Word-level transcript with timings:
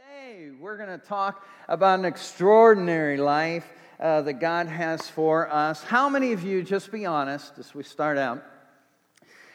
Today, 0.00 0.50
we're 0.58 0.76
going 0.76 0.88
to 0.88 1.04
talk 1.04 1.46
about 1.68 1.98
an 1.98 2.04
extraordinary 2.04 3.16
life 3.16 3.70
uh, 3.98 4.22
that 4.22 4.34
God 4.34 4.66
has 4.66 5.08
for 5.10 5.52
us. 5.52 5.82
How 5.82 6.08
many 6.08 6.32
of 6.32 6.42
you, 6.42 6.62
just 6.62 6.90
be 6.90 7.04
honest 7.04 7.58
as 7.58 7.74
we 7.74 7.82
start 7.82 8.16
out, 8.16 8.42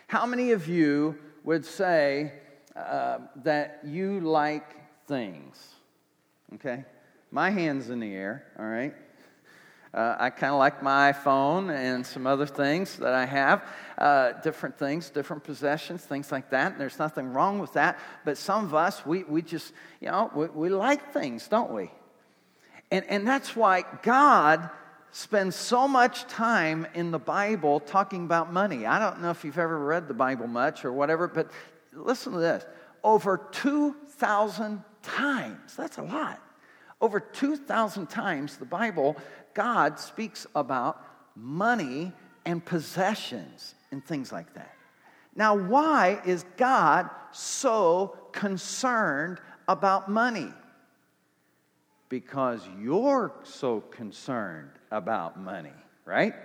how 0.07 0.25
many 0.25 0.51
of 0.51 0.67
you 0.67 1.17
would 1.43 1.65
say 1.65 2.33
uh, 2.75 3.19
that 3.43 3.79
you 3.85 4.19
like 4.19 4.75
things? 5.07 5.69
Okay? 6.55 6.83
My 7.31 7.49
hand's 7.49 7.89
in 7.89 7.99
the 7.99 8.13
air, 8.13 8.45
all 8.59 8.65
right? 8.65 8.93
Uh, 9.95 10.17
I 10.19 10.29
kind 10.29 10.51
of 10.51 10.59
like 10.59 10.83
my 10.83 11.13
iPhone 11.13 11.73
and 11.73 12.05
some 12.05 12.27
other 12.27 12.45
things 12.45 12.97
that 12.97 13.13
I 13.13 13.25
have, 13.25 13.63
uh, 13.97 14.33
different 14.43 14.77
things, 14.77 15.09
different 15.09 15.45
possessions, 15.45 16.03
things 16.03 16.33
like 16.33 16.49
that. 16.49 16.73
And 16.73 16.81
there's 16.81 16.99
nothing 16.99 17.31
wrong 17.31 17.59
with 17.59 17.71
that. 17.73 17.97
But 18.25 18.37
some 18.37 18.65
of 18.65 18.75
us, 18.75 19.05
we, 19.05 19.23
we 19.23 19.41
just, 19.41 19.71
you 20.01 20.09
know, 20.09 20.29
we, 20.35 20.47
we 20.47 20.69
like 20.69 21.13
things, 21.13 21.47
don't 21.47 21.71
we? 21.71 21.89
And, 22.91 23.05
and 23.05 23.25
that's 23.25 23.55
why 23.55 23.85
God 24.01 24.69
spends 25.11 25.55
so 25.55 25.87
much 25.87 26.27
time 26.27 26.85
in 26.93 27.11
the 27.11 27.19
Bible 27.19 27.79
talking 27.79 28.25
about 28.25 28.51
money. 28.51 28.85
I 28.85 28.99
don't 28.99 29.21
know 29.21 29.29
if 29.29 29.45
you've 29.45 29.57
ever 29.57 29.79
read 29.79 30.09
the 30.09 30.13
Bible 30.13 30.47
much 30.47 30.83
or 30.83 30.91
whatever, 30.91 31.29
but 31.29 31.51
listen 31.93 32.33
to 32.33 32.39
this 32.39 32.65
over 33.01 33.37
2,000 33.53 34.83
times. 35.03 35.75
That's 35.77 35.99
a 35.99 36.03
lot. 36.03 36.41
Over 36.99 37.21
2,000 37.21 38.07
times, 38.07 38.57
the 38.57 38.65
Bible 38.65 39.15
God 39.55 39.99
speaks 39.99 40.45
about 40.53 41.01
money 41.35 42.13
and 42.45 42.63
possessions 42.63 43.73
and 43.91 44.05
things 44.05 44.31
like 44.31 44.53
that. 44.53 44.75
Now, 45.35 45.55
why 45.55 46.21
is 46.25 46.45
God 46.55 47.09
so 47.31 48.15
concerned 48.31 49.39
about 49.67 50.09
money? 50.09 50.53
Because 52.07 52.61
you're 52.79 53.33
so 53.43 53.81
concerned 53.81 54.69
about 54.91 55.39
money, 55.39 55.73
right? 56.05 56.35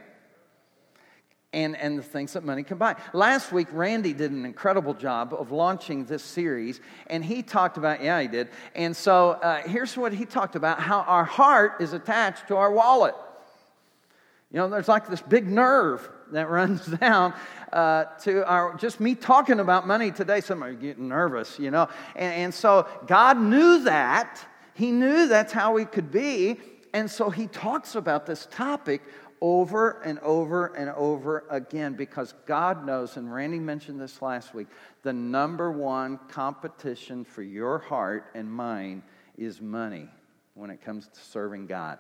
And, 1.53 1.77
and 1.77 1.99
the 1.99 2.03
things 2.03 2.35
that 2.35 2.45
money 2.45 2.63
can 2.63 2.79
buy. 2.79 2.97
Last 3.13 3.53
week, 3.53 3.69
Randy 3.73 4.13
did 4.13 4.31
an 4.31 4.45
incredible 4.45 4.95
job 4.95 5.35
of 5.35 5.51
launching 5.51 6.05
this 6.05 6.23
series, 6.23 6.81
and 7.09 7.25
he 7.25 7.43
talked 7.43 7.77
about, 7.77 8.03
yeah, 8.03 8.21
he 8.21 8.29
did. 8.29 8.49
And 8.75 8.97
so 8.97 9.31
uh, 9.31 9.63
here's 9.63 9.97
what 9.97 10.13
he 10.13 10.25
talked 10.25 10.55
about 10.55 10.81
how 10.81 11.01
our 11.01 11.25
heart 11.25 11.81
is 11.81 11.93
attached 11.93 12.49
to 12.49 12.57
our 12.57 12.71
wallet. 12.71 13.15
You 14.53 14.59
know, 14.59 14.69
there's 14.69 14.89
like 14.89 15.09
this 15.09 15.23
big 15.23 15.47
nerve 15.47 16.09
that 16.33 16.49
runs 16.49 16.87
down 17.01 17.35
uh, 17.73 18.05
to 18.23 18.47
our, 18.49 18.75
just 18.75 19.01
me 19.01 19.15
talking 19.15 19.61
about 19.61 19.87
money 19.87 20.11
today, 20.11 20.41
some 20.41 20.63
are 20.63 20.73
getting 20.73 21.09
nervous, 21.09 21.59
you 21.59 21.71
know. 21.71 21.89
And, 22.15 22.35
and 22.35 22.55
so 22.55 22.87
God 23.07 23.41
knew 23.41 23.85
that. 23.85 24.41
He 24.75 24.93
knew 24.93 25.29
that's 25.29 25.53
how 25.53 25.73
we 25.73 25.85
could 25.85 26.11
be. 26.11 26.59
And 26.93 27.09
so 27.09 27.31
he 27.31 27.47
talks 27.47 27.95
about 27.95 28.27
this 28.27 28.47
topic 28.51 29.03
over 29.41 30.03
and 30.03 30.19
over 30.21 30.67
and 30.75 30.91
over 30.91 31.45
again 31.51 31.95
because 31.95 32.35
God 32.47 32.85
knows, 32.85 33.17
and 33.17 33.33
Randy 33.33 33.59
mentioned 33.59 34.01
this 34.01 34.21
last 34.21 34.55
week, 34.55 34.69
the 35.03 35.13
number 35.13 35.71
one 35.71 36.19
competition 36.29 37.25
for 37.25 37.43
your 37.43 37.79
heart 37.79 38.27
and 38.35 38.51
mine 38.51 39.03
is 39.39 39.61
money 39.61 40.09
when 40.55 40.71
it 40.71 40.83
comes 40.83 41.09
to 41.09 41.21
serving 41.21 41.67
God. 41.67 41.99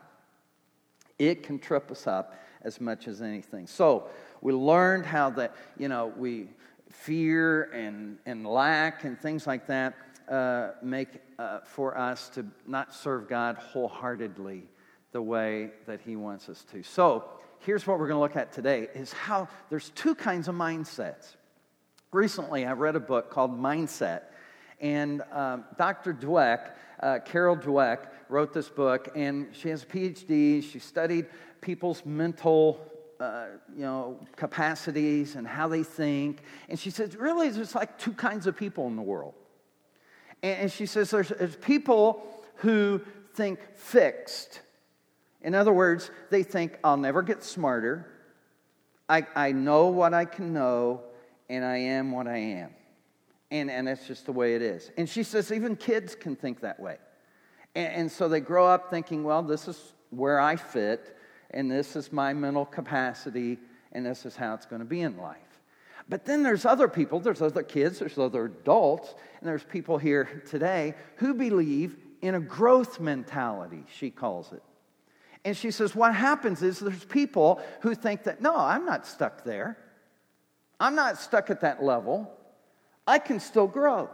It 1.19 1.43
can 1.43 1.59
trip 1.59 1.91
us 1.91 2.07
up 2.07 2.39
as 2.63 2.81
much 2.81 3.09
as 3.09 3.23
anything. 3.23 3.67
So 3.67 4.09
we 4.43 4.53
learned 4.53 5.07
how 5.07 5.31
that, 5.31 5.57
you 5.79 5.89
know, 5.89 6.13
we 6.17 6.49
fear 6.91 7.65
and, 7.73 8.19
and 8.27 8.47
lack 8.47 9.05
and 9.05 9.19
things 9.19 9.47
like 9.47 9.67
that 9.69 9.95
uh, 10.29 10.73
make 10.83 11.09
uh, 11.39 11.61
for 11.61 11.97
us 11.97 12.29
to 12.31 12.47
not 12.67 12.95
serve 12.95 13.29
God 13.29 13.57
wholeheartedly 13.57 14.65
the 15.13 15.23
way 15.23 15.71
that 15.87 16.01
he 16.01 16.17
wants 16.17 16.49
us 16.49 16.65
to. 16.73 16.83
So, 16.83 17.25
here's 17.61 17.87
what 17.87 17.99
we're 17.99 18.09
going 18.09 18.17
to 18.17 18.21
look 18.21 18.37
at 18.37 18.53
today 18.53 18.89
is 18.95 19.13
how 19.13 19.49
there's 19.69 19.91
two 19.91 20.15
kinds 20.15 20.49
of 20.49 20.55
mindsets. 20.55 21.37
Recently, 22.13 22.67
I 22.67 22.73
read 22.73 22.97
a 22.97 23.01
book 23.01 23.31
called 23.31 23.57
Mindset, 23.59 24.23
and 24.81 25.23
um, 25.33 25.65
Dr. 25.79 26.13
Dweck, 26.15 26.71
uh, 27.01 27.19
Carol 27.25 27.57
Dweck, 27.57 28.09
wrote 28.29 28.53
this 28.53 28.69
book, 28.69 29.11
and 29.15 29.49
she 29.53 29.69
has 29.69 29.83
a 29.83 29.87
PhD. 29.87 30.63
She 30.63 30.79
studied 30.79 31.27
people's 31.61 32.05
mental 32.05 32.81
uh, 33.21 33.47
you 33.77 33.83
know, 33.83 34.19
capacities 34.37 35.37
and 35.37 35.47
how 35.47 35.69
they 35.69 35.83
think. 35.83 36.43
And 36.69 36.79
she 36.79 36.91
says, 36.91 37.15
really, 37.17 37.51
there's 37.51 37.75
like 37.75 37.99
two 37.99 38.13
kinds 38.13 38.47
of 38.47 38.57
people 38.57 38.87
in 38.87 38.97
the 38.97 39.03
world. 39.03 39.35
And, 40.43 40.63
and 40.63 40.73
she 40.73 40.87
says, 40.87 41.11
there's, 41.11 41.29
there's 41.29 41.57
people 41.57 42.27
who 42.57 43.03
think 43.35 43.61
fixed, 43.77 44.61
in 45.43 45.55
other 45.55 45.73
words, 45.73 46.11
they 46.31 46.43
think, 46.43 46.79
I'll 46.85 46.97
never 46.97 47.23
get 47.23 47.43
smarter. 47.43 48.07
I, 49.09 49.27
I 49.35 49.53
know 49.53 49.89
what 49.89 50.15
I 50.15 50.25
can 50.25 50.53
know, 50.53 51.03
and 51.49 51.65
I 51.65 51.79
am 51.79 52.13
what 52.13 52.27
I 52.27 52.37
am. 52.37 52.71
And, 53.51 53.71
and 53.71 53.89
that's 53.89 54.07
just 54.07 54.27
the 54.27 54.33
way 54.33 54.55
it 54.55 54.63
is. 54.63 54.91
And 54.97 55.09
she 55.09 55.23
says, 55.23 55.51
even 55.51 55.77
kids 55.77 56.15
can 56.15 56.37
think 56.37 56.61
that 56.61 56.79
way. 56.79 56.99
And, 57.75 57.93
and 57.95 58.13
so 58.13 58.29
they 58.29 58.41
grow 58.41 58.67
up 58.67 58.91
thinking, 58.91 59.25
well, 59.25 59.43
this 59.43 59.67
is 59.67 59.93
where 60.11 60.39
I 60.39 60.57
fit, 60.57 61.17
and 61.51 61.71
this 61.71 61.97
is 61.97 62.13
my 62.13 62.33
mental 62.33 62.67
capacity, 62.67 63.59
and 63.93 64.07
this 64.07 64.27
is 64.27 64.37
how 64.37 64.55
it's 64.55 64.67
going 64.67 64.81
to 64.81 64.87
be 64.87 65.01
in 65.01 65.17
life. 65.17 65.37
But 66.09 66.25
then 66.25 66.43
there's 66.43 66.65
other 66.65 66.89
people, 66.89 67.21
there's 67.21 67.43
other 67.43 67.63
kids, 67.63 68.01
there's 68.01 68.19
other 68.19 68.47
adults, 68.47 69.15
and 69.41 69.49
there's 69.49 69.65
people 69.65 69.97
here 69.97 70.43
today 70.49 70.95
who 71.17 71.35
believe 71.35 71.97
in 72.21 72.35
a 72.35 72.41
growth 72.41 73.01
mentality, 73.01 73.85
she 73.97 74.11
calls 74.11 74.53
it. 74.53 74.63
And 75.45 75.57
she 75.57 75.71
says, 75.71 75.95
What 75.95 76.15
happens 76.15 76.63
is 76.63 76.79
there's 76.79 77.05
people 77.05 77.61
who 77.81 77.95
think 77.95 78.25
that, 78.25 78.41
no, 78.41 78.57
I'm 78.57 78.85
not 78.85 79.07
stuck 79.07 79.45
there. 79.45 79.79
I'm 80.79 80.95
not 80.95 81.19
stuck 81.19 81.51
at 81.51 81.61
that 81.61 81.83
level. 81.83 82.31
I 83.07 83.19
can 83.19 83.41
still 83.41 83.67
grow. 83.67 84.09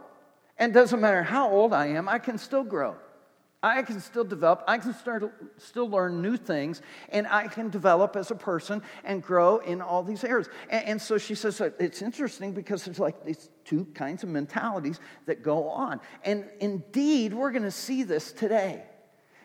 And 0.57 0.73
doesn't 0.73 0.99
matter 0.99 1.23
how 1.23 1.49
old 1.51 1.73
I 1.73 1.87
am, 1.87 2.09
I 2.09 2.19
can 2.19 2.37
still 2.37 2.63
grow. 2.63 2.95
I 3.63 3.81
can 3.81 3.99
still 3.99 4.23
develop, 4.23 4.63
I 4.67 4.77
can 4.77 4.93
start, 4.93 5.33
still 5.57 5.89
learn 5.89 6.21
new 6.21 6.37
things, 6.37 6.81
and 7.09 7.27
I 7.27 7.47
can 7.47 7.69
develop 7.69 8.15
as 8.15 8.29
a 8.29 8.35
person 8.35 8.83
and 9.03 9.21
grow 9.21 9.57
in 9.57 9.81
all 9.81 10.03
these 10.03 10.23
areas. 10.23 10.47
And, 10.69 10.85
and 10.85 11.01
so 11.01 11.17
she 11.17 11.33
says 11.33 11.59
it's 11.79 12.03
interesting 12.03 12.53
because 12.53 12.85
there's 12.85 12.99
like 12.99 13.25
these 13.25 13.49
two 13.65 13.85
kinds 13.95 14.21
of 14.21 14.29
mentalities 14.29 14.99
that 15.25 15.41
go 15.41 15.69
on. 15.69 15.99
And 16.23 16.45
indeed, 16.59 17.33
we're 17.33 17.51
going 17.51 17.63
to 17.63 17.71
see 17.71 18.03
this 18.03 18.31
today 18.31 18.83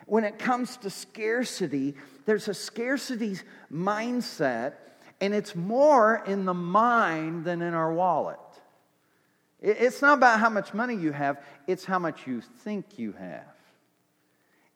when 0.05 0.23
it 0.23 0.39
comes 0.39 0.77
to 0.77 0.89
scarcity, 0.89 1.95
there's 2.25 2.47
a 2.47 2.53
scarcity 2.53 3.37
mindset, 3.71 4.73
and 5.21 5.33
it's 5.33 5.55
more 5.55 6.23
in 6.25 6.45
the 6.45 6.53
mind 6.53 7.45
than 7.45 7.61
in 7.61 7.73
our 7.73 7.93
wallet. 7.93 8.39
It's 9.61 10.01
not 10.01 10.17
about 10.17 10.41
how 10.41 10.49
much 10.49 10.73
money 10.73 10.95
you 10.95 11.13
have, 11.13 11.41
it's 11.67 11.85
how 11.85 11.97
much 11.97 12.27
you 12.27 12.41
think 12.41 12.99
you 12.99 13.13
have. 13.13 13.45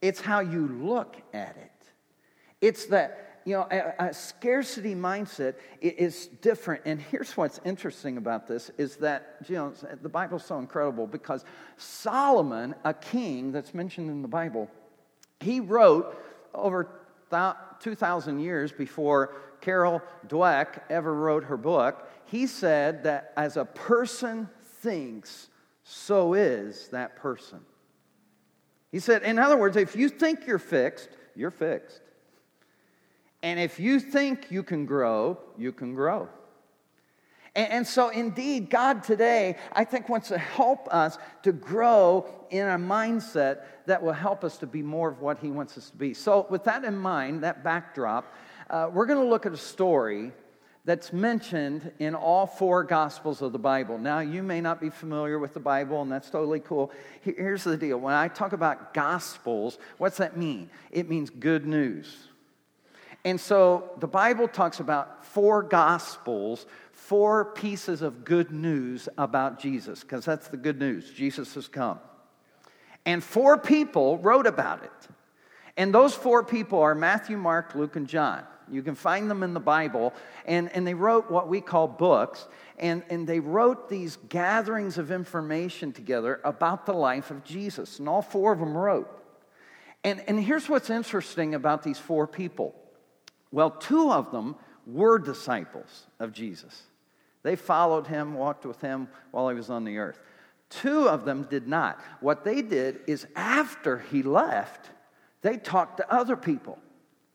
It's 0.01 0.21
how 0.21 0.39
you 0.39 0.67
look 0.67 1.17
at 1.33 1.57
it. 1.57 1.71
It's 2.61 2.85
that, 2.85 3.41
you 3.45 3.53
know, 3.53 3.67
a, 3.69 4.07
a 4.07 4.13
scarcity 4.13 4.95
mindset 4.95 5.55
is 5.81 6.27
different. 6.41 6.83
And 6.85 7.01
here's 7.01 7.35
what's 7.35 7.59
interesting 7.65 8.17
about 8.17 8.47
this 8.47 8.71
is 8.77 8.95
that, 8.97 9.37
you 9.47 9.55
know, 9.55 9.73
the 10.01 10.09
Bible's 10.09 10.45
so 10.45 10.57
incredible 10.59 11.07
because 11.07 11.43
Solomon, 11.77 12.73
a 12.83 12.93
king 12.93 13.51
that's 13.51 13.73
mentioned 13.73 14.09
in 14.09 14.21
the 14.21 14.27
Bible, 14.27 14.69
he 15.39 15.59
wrote 15.59 16.17
over 16.53 16.89
2,000 17.79 18.39
years 18.39 18.71
before 18.71 19.35
Carol 19.61 20.01
Dweck 20.27 20.81
ever 20.89 21.13
wrote 21.13 21.43
her 21.45 21.57
book. 21.57 22.09
He 22.25 22.47
said 22.47 23.03
that 23.03 23.33
as 23.37 23.57
a 23.57 23.65
person 23.65 24.49
thinks, 24.81 25.49
so 25.83 26.33
is 26.33 26.89
that 26.89 27.15
person. 27.15 27.59
He 28.91 28.99
said, 28.99 29.23
in 29.23 29.39
other 29.39 29.57
words, 29.57 29.77
if 29.77 29.95
you 29.95 30.09
think 30.09 30.47
you're 30.47 30.59
fixed, 30.59 31.09
you're 31.35 31.51
fixed. 31.51 32.01
And 33.43 33.59
if 33.59 33.79
you 33.79 33.99
think 33.99 34.49
you 34.49 34.63
can 34.63 34.85
grow, 34.85 35.37
you 35.57 35.71
can 35.71 35.93
grow. 35.93 36.29
And, 37.57 37.87
so, 37.87 38.09
indeed, 38.09 38.69
God 38.69 39.03
today, 39.03 39.55
I 39.73 39.83
think, 39.83 40.09
wants 40.09 40.27
to 40.27 40.37
help 40.37 40.87
us 40.93 41.17
to 41.41 41.51
grow 41.51 42.27
in 42.51 42.67
a 42.67 42.77
mindset 42.77 43.63
that 43.87 44.03
will 44.03 44.13
help 44.13 44.43
us 44.43 44.57
to 44.59 44.67
be 44.67 44.83
more 44.83 45.09
of 45.09 45.21
what 45.21 45.39
He 45.39 45.49
wants 45.49 45.75
us 45.75 45.89
to 45.89 45.97
be. 45.97 46.13
So, 46.13 46.45
with 46.51 46.65
that 46.65 46.83
in 46.83 46.95
mind, 46.95 47.41
that 47.43 47.63
backdrop, 47.63 48.31
uh, 48.69 48.91
we're 48.93 49.07
going 49.07 49.19
to 49.19 49.27
look 49.27 49.47
at 49.47 49.53
a 49.53 49.57
story 49.57 50.31
that's 50.85 51.11
mentioned 51.11 51.91
in 51.97 52.13
all 52.13 52.45
four 52.45 52.83
Gospels 52.83 53.41
of 53.41 53.53
the 53.53 53.59
Bible. 53.59 53.97
Now, 53.97 54.19
you 54.19 54.43
may 54.43 54.61
not 54.61 54.79
be 54.79 54.91
familiar 54.91 55.39
with 55.39 55.55
the 55.55 55.59
Bible, 55.59 56.03
and 56.03 56.11
that's 56.11 56.29
totally 56.29 56.59
cool. 56.59 56.91
Here's 57.21 57.63
the 57.63 57.75
deal 57.75 57.97
when 57.97 58.13
I 58.13 58.27
talk 58.27 58.53
about 58.53 58.93
Gospels, 58.93 59.79
what's 59.97 60.17
that 60.17 60.37
mean? 60.37 60.69
It 60.91 61.09
means 61.09 61.31
good 61.31 61.65
news. 61.65 62.27
And 63.25 63.41
so 63.41 63.91
the 63.99 64.07
Bible 64.07 64.47
talks 64.47 64.79
about 64.79 65.25
four 65.25 65.61
Gospels 65.61 66.65
four 66.97 67.45
pieces 67.53 68.01
of 68.01 68.25
good 68.25 68.51
news 68.51 69.07
about 69.17 69.59
Jesus, 69.59 70.01
because 70.01 70.25
that's 70.25 70.47
the 70.47 70.57
good 70.57 70.79
news. 70.79 71.09
Jesus 71.11 71.53
has 71.53 71.67
come. 71.67 71.99
And 73.05 73.23
four 73.23 73.57
people 73.57 74.17
wrote 74.17 74.47
about 74.47 74.83
it. 74.83 75.07
And 75.77 75.93
those 75.93 76.15
four 76.15 76.43
people 76.43 76.79
are 76.79 76.95
Matthew, 76.95 77.37
Mark, 77.37 77.75
Luke, 77.75 77.95
and 77.95 78.07
John. 78.07 78.43
You 78.69 78.81
can 78.81 78.95
find 78.95 79.29
them 79.29 79.43
in 79.43 79.53
the 79.53 79.59
Bible. 79.59 80.11
And, 80.45 80.69
and 80.73 80.85
they 80.85 80.95
wrote 80.95 81.29
what 81.29 81.47
we 81.47 81.61
call 81.61 81.87
books. 81.87 82.47
And, 82.79 83.03
and 83.09 83.27
they 83.27 83.39
wrote 83.39 83.89
these 83.89 84.17
gatherings 84.27 84.97
of 84.97 85.11
information 85.11 85.93
together 85.93 86.41
about 86.43 86.87
the 86.87 86.93
life 86.93 87.29
of 87.29 87.43
Jesus. 87.43 87.99
And 87.99 88.09
all 88.09 88.23
four 88.23 88.51
of 88.51 88.59
them 88.59 88.75
wrote. 88.75 89.07
And, 90.03 90.21
and 90.27 90.43
here's 90.43 90.67
what's 90.67 90.89
interesting 90.89 91.53
about 91.53 91.83
these 91.83 91.99
four 91.99 92.27
people. 92.27 92.75
Well, 93.51 93.69
two 93.69 94.11
of 94.11 94.31
them 94.31 94.55
were 94.87 95.19
disciples 95.19 96.07
of 96.19 96.31
Jesus. 96.31 96.83
They 97.43 97.55
followed 97.55 98.07
him, 98.07 98.33
walked 98.33 98.65
with 98.65 98.81
him 98.81 99.07
while 99.31 99.49
he 99.49 99.55
was 99.55 99.69
on 99.69 99.83
the 99.83 99.97
earth. 99.97 100.19
Two 100.69 101.07
of 101.07 101.25
them 101.25 101.47
did 101.49 101.67
not. 101.67 102.01
What 102.19 102.43
they 102.43 102.61
did 102.61 103.01
is 103.07 103.27
after 103.35 103.99
he 103.99 104.23
left, 104.23 104.89
they 105.41 105.57
talked 105.57 105.97
to 105.97 106.13
other 106.13 106.35
people 106.35 106.77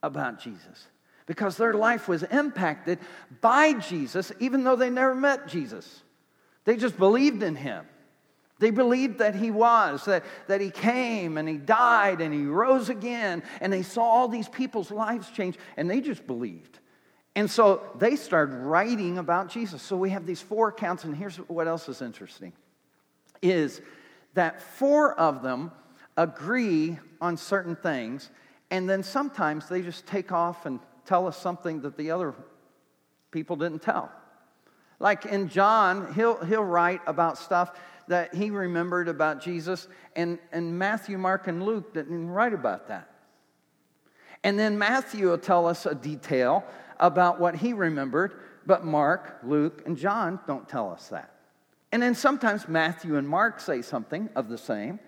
about 0.01 0.39
Jesus 0.39 0.87
because 1.25 1.57
their 1.57 1.73
life 1.73 2.07
was 2.07 2.23
impacted 2.23 2.99
by 3.41 3.73
Jesus, 3.73 4.31
even 4.39 4.63
though 4.63 4.75
they 4.75 4.89
never 4.89 5.15
met 5.15 5.47
Jesus. 5.47 6.03
They 6.65 6.75
just 6.75 6.97
believed 6.97 7.43
in 7.43 7.55
him. 7.55 7.85
They 8.59 8.71
believed 8.71 9.17
that 9.17 9.35
he 9.35 9.51
was, 9.51 10.05
that, 10.05 10.23
that 10.47 10.61
he 10.61 10.69
came 10.69 11.37
and 11.37 11.49
he 11.49 11.57
died 11.57 12.21
and 12.21 12.33
he 12.33 12.45
rose 12.45 12.89
again. 12.89 13.43
And 13.61 13.73
they 13.73 13.81
saw 13.81 14.03
all 14.03 14.27
these 14.27 14.47
people's 14.47 14.91
lives 14.91 15.29
change 15.31 15.57
and 15.75 15.89
they 15.89 16.01
just 16.01 16.25
believed. 16.27 16.79
And 17.35 17.49
so 17.49 17.81
they 17.97 18.15
started 18.15 18.53
writing 18.53 19.17
about 19.17 19.49
Jesus. 19.49 19.81
So 19.81 19.97
we 19.97 20.11
have 20.11 20.25
these 20.25 20.41
four 20.41 20.69
accounts, 20.69 21.03
and 21.03 21.15
here's 21.15 21.37
what 21.37 21.67
else 21.67 21.89
is 21.89 22.01
interesting 22.01 22.53
is 23.41 23.81
that 24.35 24.61
four 24.61 25.19
of 25.19 25.43
them 25.43 25.69
agree 26.15 26.97
on 27.19 27.35
certain 27.35 27.75
things, 27.75 28.29
and 28.71 28.89
then 28.89 29.03
sometimes 29.03 29.67
they 29.67 29.81
just 29.81 30.07
take 30.07 30.31
off 30.31 30.65
and 30.65 30.79
tell 31.05 31.27
us 31.27 31.37
something 31.37 31.81
that 31.81 31.97
the 31.97 32.09
other 32.09 32.33
people 33.31 33.57
didn't 33.57 33.81
tell. 33.81 34.09
Like 34.99 35.25
in 35.25 35.49
John, 35.49 36.13
he'll, 36.13 36.41
he'll 36.45 36.63
write 36.63 37.01
about 37.05 37.37
stuff 37.37 37.77
that 38.07 38.33
he 38.33 38.49
remembered 38.49 39.09
about 39.09 39.41
Jesus, 39.41 39.89
and, 40.15 40.39
and 40.53 40.79
Matthew, 40.79 41.17
Mark, 41.17 41.47
and 41.47 41.63
Luke 41.63 41.93
didn't 41.93 42.29
write 42.29 42.53
about 42.53 42.87
that. 42.87 43.09
And 44.43 44.57
then 44.57 44.77
Matthew 44.77 45.29
will 45.29 45.37
tell 45.37 45.67
us 45.67 45.85
a 45.85 45.95
detail 45.95 46.65
about 47.03 47.37
what 47.37 47.57
he 47.57 47.73
remembered, 47.73 48.33
but 48.65 48.85
Mark, 48.85 49.39
Luke, 49.43 49.83
and 49.85 49.97
John 49.97 50.39
don't 50.47 50.67
tell 50.67 50.89
us 50.89 51.09
that. 51.09 51.31
And 51.91 52.01
then 52.01 52.15
sometimes 52.15 52.67
Matthew 52.67 53.17
and 53.17 53.27
Mark 53.27 53.59
say 53.59 53.81
something 53.81 54.29
of 54.35 54.47
the 54.47 54.57
same, 54.57 54.99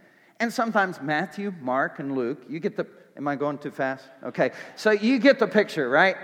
and 0.42 0.52
sometimes 0.52 1.02
Matthew, 1.02 1.54
Mark, 1.62 2.00
and 2.00 2.14
Luke, 2.14 2.44
you 2.50 2.60
get 2.60 2.76
the, 2.76 2.86
am 3.16 3.30
I 3.30 3.38
going 3.38 3.58
too 3.58 3.72
fast? 3.72 4.04
Okay, 4.24 4.52
so 4.76 4.92
you 4.92 5.18
get 5.20 5.40
the 5.40 5.48
picture, 5.48 5.90
right? 5.90 6.18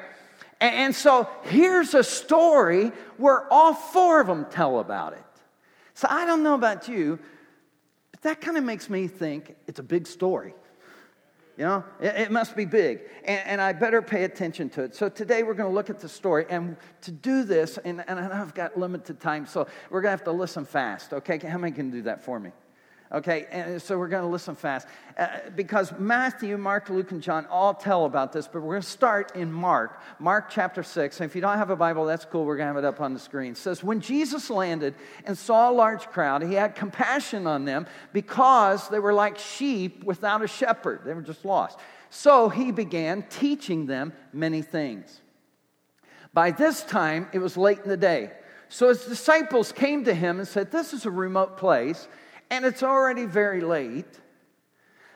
And, 0.59 0.75
and 0.75 0.95
so 0.95 1.29
here's 1.43 1.93
a 1.93 2.03
story 2.03 2.91
where 3.15 3.51
all 3.51 3.73
four 3.73 4.19
of 4.19 4.27
them 4.27 4.45
tell 4.51 4.79
about 4.79 5.13
it. 5.13 5.23
So 5.93 6.07
I 6.11 6.25
don't 6.25 6.43
know 6.43 6.55
about 6.55 6.89
you, 6.89 7.17
but 8.11 8.21
that 8.23 8.41
kind 8.41 8.57
of 8.57 8.65
makes 8.65 8.89
me 8.89 9.07
think 9.07 9.55
it's 9.67 9.79
a 9.79 9.83
big 9.83 10.05
story. 10.05 10.53
You 11.61 11.67
know, 11.67 11.83
it, 11.99 12.15
it 12.15 12.31
must 12.31 12.55
be 12.55 12.65
big, 12.65 13.01
and, 13.23 13.39
and, 13.45 13.61
I 13.61 13.71
better 13.71 14.01
pay 14.01 14.23
attention 14.23 14.67
to 14.71 14.81
it. 14.81 14.95
So 14.95 15.09
today 15.09 15.43
we're 15.43 15.53
going 15.53 15.69
to 15.69 15.75
look 15.75 15.91
at 15.91 15.99
the 15.99 16.09
story, 16.09 16.47
and 16.49 16.75
to 17.01 17.11
do 17.11 17.43
this, 17.43 17.77
and, 17.85 18.03
and 18.07 18.19
I've 18.19 18.55
got 18.55 18.79
limited 18.79 19.19
time, 19.19 19.45
so 19.45 19.67
we're 19.91 20.01
going 20.01 20.07
to 20.07 20.17
have 20.17 20.23
to 20.23 20.31
listen 20.31 20.65
fast. 20.65 21.13
Okay, 21.13 21.37
how 21.37 21.59
many 21.59 21.71
can 21.71 21.91
do 21.91 22.01
that 22.01 22.25
for 22.25 22.39
me? 22.39 22.49
Okay, 23.13 23.45
and 23.51 23.81
so 23.81 23.99
we're 23.99 24.07
going 24.07 24.23
to 24.23 24.29
listen 24.29 24.55
fast 24.55 24.87
uh, 25.17 25.27
because 25.53 25.91
Matthew, 25.99 26.57
Mark, 26.57 26.89
Luke, 26.89 27.11
and 27.11 27.21
John 27.21 27.45
all 27.47 27.73
tell 27.73 28.05
about 28.05 28.31
this, 28.31 28.47
but 28.47 28.61
we're 28.61 28.75
going 28.75 28.83
to 28.83 28.87
start 28.87 29.35
in 29.35 29.51
Mark, 29.51 30.01
Mark 30.17 30.49
chapter 30.49 30.81
6. 30.81 31.19
And 31.19 31.29
if 31.29 31.35
you 31.35 31.41
don't 31.41 31.57
have 31.57 31.71
a 31.71 31.75
Bible, 31.75 32.05
that's 32.05 32.23
cool. 32.23 32.45
We're 32.45 32.55
going 32.55 32.69
to 32.69 32.75
have 32.75 32.83
it 32.85 32.87
up 32.87 33.01
on 33.01 33.13
the 33.13 33.19
screen. 33.19 33.51
It 33.51 33.57
says, 33.57 33.83
When 33.83 33.99
Jesus 33.99 34.49
landed 34.49 34.95
and 35.25 35.37
saw 35.37 35.69
a 35.69 35.73
large 35.73 36.07
crowd, 36.07 36.41
he 36.41 36.53
had 36.53 36.73
compassion 36.73 37.47
on 37.47 37.65
them 37.65 37.85
because 38.13 38.87
they 38.87 38.99
were 38.99 39.13
like 39.13 39.37
sheep 39.37 40.05
without 40.05 40.41
a 40.41 40.47
shepherd. 40.47 41.01
They 41.03 41.13
were 41.13 41.21
just 41.21 41.43
lost. 41.43 41.79
So 42.09 42.47
he 42.47 42.71
began 42.71 43.23
teaching 43.23 43.87
them 43.87 44.13
many 44.31 44.61
things. 44.61 45.19
By 46.33 46.51
this 46.51 46.81
time, 46.81 47.27
it 47.33 47.39
was 47.39 47.57
late 47.57 47.79
in 47.79 47.89
the 47.89 47.97
day. 47.97 48.31
So 48.69 48.87
his 48.87 49.03
disciples 49.03 49.73
came 49.73 50.05
to 50.05 50.13
him 50.13 50.39
and 50.39 50.47
said, 50.47 50.71
This 50.71 50.93
is 50.93 51.05
a 51.05 51.11
remote 51.11 51.57
place 51.57 52.07
and 52.51 52.65
it's 52.65 52.83
already 52.83 53.25
very 53.25 53.61
late. 53.61 54.19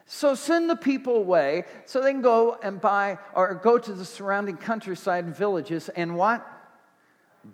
So 0.07 0.35
send 0.35 0.69
the 0.69 0.75
people 0.75 1.17
away 1.17 1.65
so 1.85 2.01
they 2.01 2.11
can 2.11 2.21
go 2.21 2.57
and 2.63 2.79
buy 2.79 3.19
or 3.35 3.53
go 3.55 3.77
to 3.77 3.93
the 3.93 4.05
surrounding 4.05 4.57
countryside 4.57 5.25
and 5.25 5.35
villages 5.35 5.89
and 5.89 6.15
what? 6.15 6.47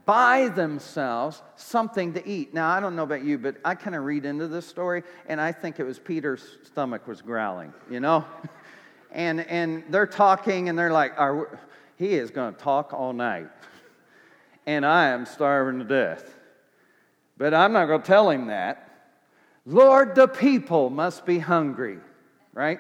Buy 0.06 0.50
themselves 0.50 1.42
something 1.56 2.13
to 2.13 2.25
eat. 2.25 2.54
Now, 2.54 2.69
I 2.69 2.80
don't 2.80 2.95
know 2.95 3.04
about 3.04 3.24
you, 3.24 3.38
but 3.38 3.57
I 3.66 3.75
kind 3.75 3.95
of 3.95 4.04
read 4.04 4.24
into 4.24 4.48
this 4.48 4.66
story 4.66 5.04
and 5.28 5.42
I 5.42 5.51
think 5.51 5.80
it 5.80 5.84
was 5.84 5.98
Peter's 5.98 6.57
stomach 6.63 7.07
was 7.07 7.22
growling, 7.22 7.74
you 7.89 8.00
know? 8.00 8.24
and, 9.12 9.42
and 9.42 9.84
they're 9.89 10.06
talking 10.06 10.69
and 10.69 10.77
they're 10.77 10.94
like, 10.94 11.13
he 11.98 12.13
is 12.13 12.31
going 12.31 12.54
to 12.54 12.60
talk 12.60 12.94
all 12.94 13.13
night. 13.13 13.50
And 14.66 14.86
I 14.86 15.07
am 15.07 15.25
starving 15.25 15.80
to 15.80 15.86
death. 15.86 16.36
But 17.38 17.54
I'm 17.54 17.74
not 17.74 17.88
going 17.88 18.01
to 18.01 18.07
tell 18.07 18.30
him 18.30 18.48
that. 18.48 18.90
Lord, 19.66 20.16
the 20.16 20.28
people 20.28 20.90
must 20.90 21.25
be 21.25 21.40
hungry, 21.40 21.98
right? 22.54 22.80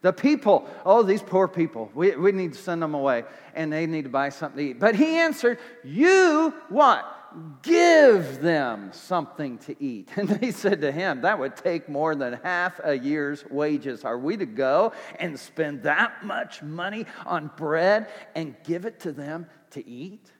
The 0.00 0.12
people, 0.12 0.68
oh, 0.86 1.02
these 1.02 1.22
poor 1.22 1.48
people, 1.48 1.90
we, 1.94 2.14
we 2.14 2.32
need 2.32 2.52
to 2.52 2.58
send 2.58 2.80
them 2.80 2.94
away 2.94 3.24
and 3.54 3.72
they 3.72 3.86
need 3.86 4.04
to 4.04 4.10
buy 4.10 4.28
something 4.28 4.64
to 4.64 4.70
eat. 4.70 4.80
But 4.80 4.94
he 4.94 5.16
answered, 5.16 5.58
You 5.84 6.54
what? 6.68 7.14
Give 7.62 8.40
them 8.40 8.90
something 8.92 9.58
to 9.58 9.76
eat. 9.82 10.08
And 10.16 10.28
they 10.28 10.50
said 10.52 10.80
to 10.82 10.92
him, 10.92 11.22
That 11.22 11.38
would 11.38 11.56
take 11.56 11.88
more 11.88 12.14
than 12.14 12.34
half 12.44 12.80
a 12.82 12.96
year's 12.96 13.44
wages. 13.50 14.04
Are 14.04 14.18
we 14.18 14.36
to 14.36 14.46
go 14.46 14.92
and 15.18 15.38
spend 15.38 15.82
that 15.82 16.24
much 16.24 16.62
money 16.62 17.04
on 17.26 17.50
bread 17.56 18.08
and 18.36 18.54
give 18.64 18.86
it 18.86 19.00
to 19.00 19.12
them 19.12 19.46
to 19.72 19.86
eat? 19.86 20.30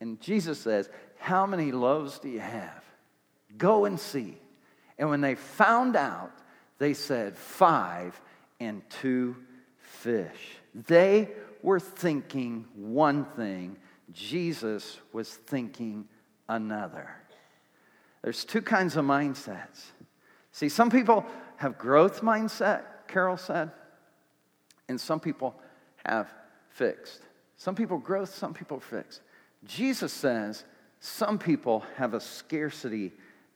And 0.00 0.18
Jesus 0.20 0.58
says, 0.58 0.88
How 1.18 1.46
many 1.46 1.72
loaves 1.72 2.18
do 2.18 2.30
you 2.30 2.40
have? 2.40 2.82
Go 3.58 3.84
and 3.84 4.00
see. 4.00 4.38
And 4.98 5.08
when 5.08 5.20
they 5.20 5.34
found 5.34 5.96
out, 5.96 6.32
they 6.78 6.94
said, 6.94 7.36
Five 7.36 8.20
and 8.60 8.82
two 8.90 9.36
fish. 9.78 10.56
They 10.74 11.28
were 11.62 11.80
thinking 11.80 12.66
one 12.74 13.24
thing, 13.24 13.76
Jesus 14.12 14.98
was 15.12 15.28
thinking 15.28 16.08
another. 16.48 17.10
There's 18.22 18.44
two 18.44 18.62
kinds 18.62 18.96
of 18.96 19.04
mindsets. 19.04 19.86
See, 20.52 20.68
some 20.68 20.90
people 20.90 21.24
have 21.56 21.78
growth 21.78 22.20
mindset, 22.20 22.82
Carol 23.08 23.36
said, 23.36 23.70
and 24.88 25.00
some 25.00 25.20
people 25.20 25.54
have 26.04 26.32
fixed. 26.68 27.20
Some 27.56 27.74
people 27.74 27.98
growth, 27.98 28.34
some 28.34 28.54
people 28.54 28.80
fixed. 28.80 29.20
Jesus 29.64 30.12
says 30.12 30.64
some 31.00 31.38
people 31.38 31.84
have 31.96 32.14
a 32.14 32.20
scarcity 32.20 33.12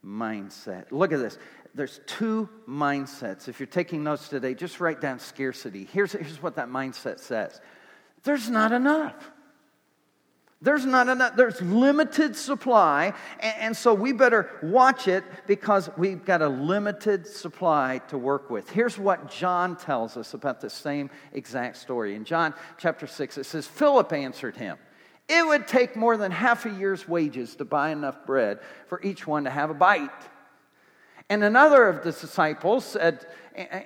mindset. 0.06 0.92
Look 0.92 1.12
at 1.12 1.18
this. 1.18 1.38
There's 1.75 2.00
two 2.06 2.48
mindsets. 2.66 3.48
If 3.48 3.60
you're 3.60 3.66
taking 3.66 4.04
notes 4.04 4.28
today, 4.28 4.54
just 4.54 4.80
write 4.80 5.00
down 5.00 5.18
scarcity. 5.18 5.86
Here's, 5.92 6.12
here's 6.12 6.42
what 6.42 6.56
that 6.56 6.68
mindset 6.68 7.20
says 7.20 7.60
there's 8.22 8.48
not 8.48 8.72
enough. 8.72 9.14
There's 10.62 10.86
not 10.86 11.08
enough, 11.08 11.36
there's 11.36 11.60
limited 11.60 12.34
supply, 12.34 13.12
and, 13.40 13.54
and, 13.60 13.76
so 13.76 13.92
we 13.92 14.12
better 14.12 14.50
watch 14.62 15.06
it 15.06 15.22
because 15.46 15.90
we've 15.98 16.25
got 16.25 16.40
a 16.40 16.48
limited 16.48 17.26
supply 17.26 18.00
to 18.08 18.16
work 18.16 18.48
with. 18.48 18.70
Here's 18.70 18.98
what 18.98 19.30
John 19.30 19.76
tells 19.76 20.16
us 20.16 20.32
about 20.32 20.62
the 20.62 20.70
same 20.70 21.10
exact 21.34 21.76
story. 21.76 22.14
In 22.14 22.25
John 22.25 22.54
chapter 22.78 23.06
6, 23.06 23.36
it 23.36 23.44
says, 23.44 23.66
Philip 23.66 24.10
answered 24.14 24.56
him. 24.56 24.78
It 25.28 25.47
would 25.47 25.66
take 25.66 25.97
more 25.97 26.16
than 26.16 26.30
half 26.30 26.66
a 26.66 26.71
year's 26.71 27.09
wages 27.09 27.56
to 27.56 27.64
buy 27.64 27.90
enough 27.90 28.25
bread 28.26 28.61
for 28.87 29.02
each 29.02 29.26
one 29.26 29.45
to 29.45 29.50
have 29.50 29.71
a 29.71 29.75
bite. 29.75 30.11
And 31.28 31.42
another 31.42 31.88
of 31.88 32.04
the 32.04 32.12
disciples 32.12 32.85
said, 32.85 33.26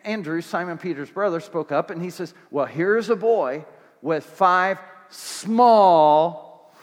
Andrew, 0.05 0.43
Simon 0.43 0.77
Peter's 0.77 1.11
brother, 1.11 1.41
spoke 1.41 1.73
up 1.73 1.91
and 1.91 2.03
he 2.03 2.11
says, 2.11 2.35
Well, 2.51 2.67
here's 2.67 3.09
a 3.09 3.17
boy 3.17 3.65
with 4.03 4.25
five 4.25 4.79
small 5.09 6.75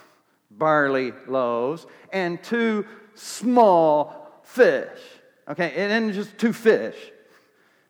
barley 0.50 1.14
loaves 1.28 1.86
and 2.12 2.42
two 2.42 2.86
small 3.14 4.42
fish. 4.44 5.00
Okay, 5.48 5.74
and 5.76 5.92
then 5.92 6.14
just 6.14 6.38
two 6.38 6.54
fish. 6.54 6.98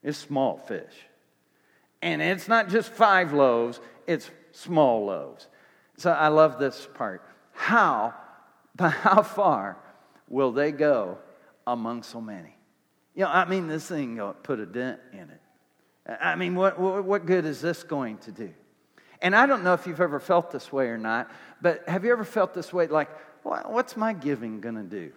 It's 0.04 0.18
small 0.18 0.58
fish. 0.58 0.94
And 2.02 2.22
it's 2.22 2.48
not 2.48 2.70
just 2.70 2.92
five 2.92 3.34
loaves, 3.34 3.80
it's 4.06 4.30
small 4.52 5.06
loaves. 5.06 5.48
So 5.98 6.12
I 6.12 6.28
love 6.28 6.60
this 6.60 6.88
part. 6.94 7.22
How, 7.54 8.14
how 8.80 9.24
far 9.24 9.78
will 10.30 10.52
they 10.52 10.72
go 10.72 11.18
among 11.66 12.04
so 12.04 12.22
many? 12.22 12.56
You 13.16 13.24
know, 13.24 13.30
I 13.30 13.46
mean, 13.46 13.68
this 13.68 13.88
thing 13.88 14.22
put 14.44 14.60
a 14.60 14.66
dent 14.66 15.00
in 15.12 15.20
it. 15.20 15.42
I 16.22 16.36
mean, 16.36 16.56
what, 16.56 16.80
what, 16.80 17.26
good 17.26 17.46
is 17.46 17.60
this 17.60 17.84
going 17.84 18.20
to 18.20 18.32
do? 18.32 18.54
And 19.22 19.36
I 19.36 19.46
don't 19.46 19.64
know 19.64 19.74
if 19.74 19.88
you've 19.88 20.00
ever 20.00 20.20
felt 20.20 20.52
this 20.52 20.72
way 20.72 20.88
or 20.88 20.98
not, 20.98 21.30
but 21.62 21.88
have 21.90 22.06
you 22.06 22.12
ever 22.12 22.24
felt 22.24 22.54
this 22.54 22.72
way 22.72 22.88
like, 22.88 23.10
what's 23.44 23.98
my 23.98 24.14
giving 24.14 24.62
going 24.62 24.76
to 24.76 24.84
do? 24.84 25.12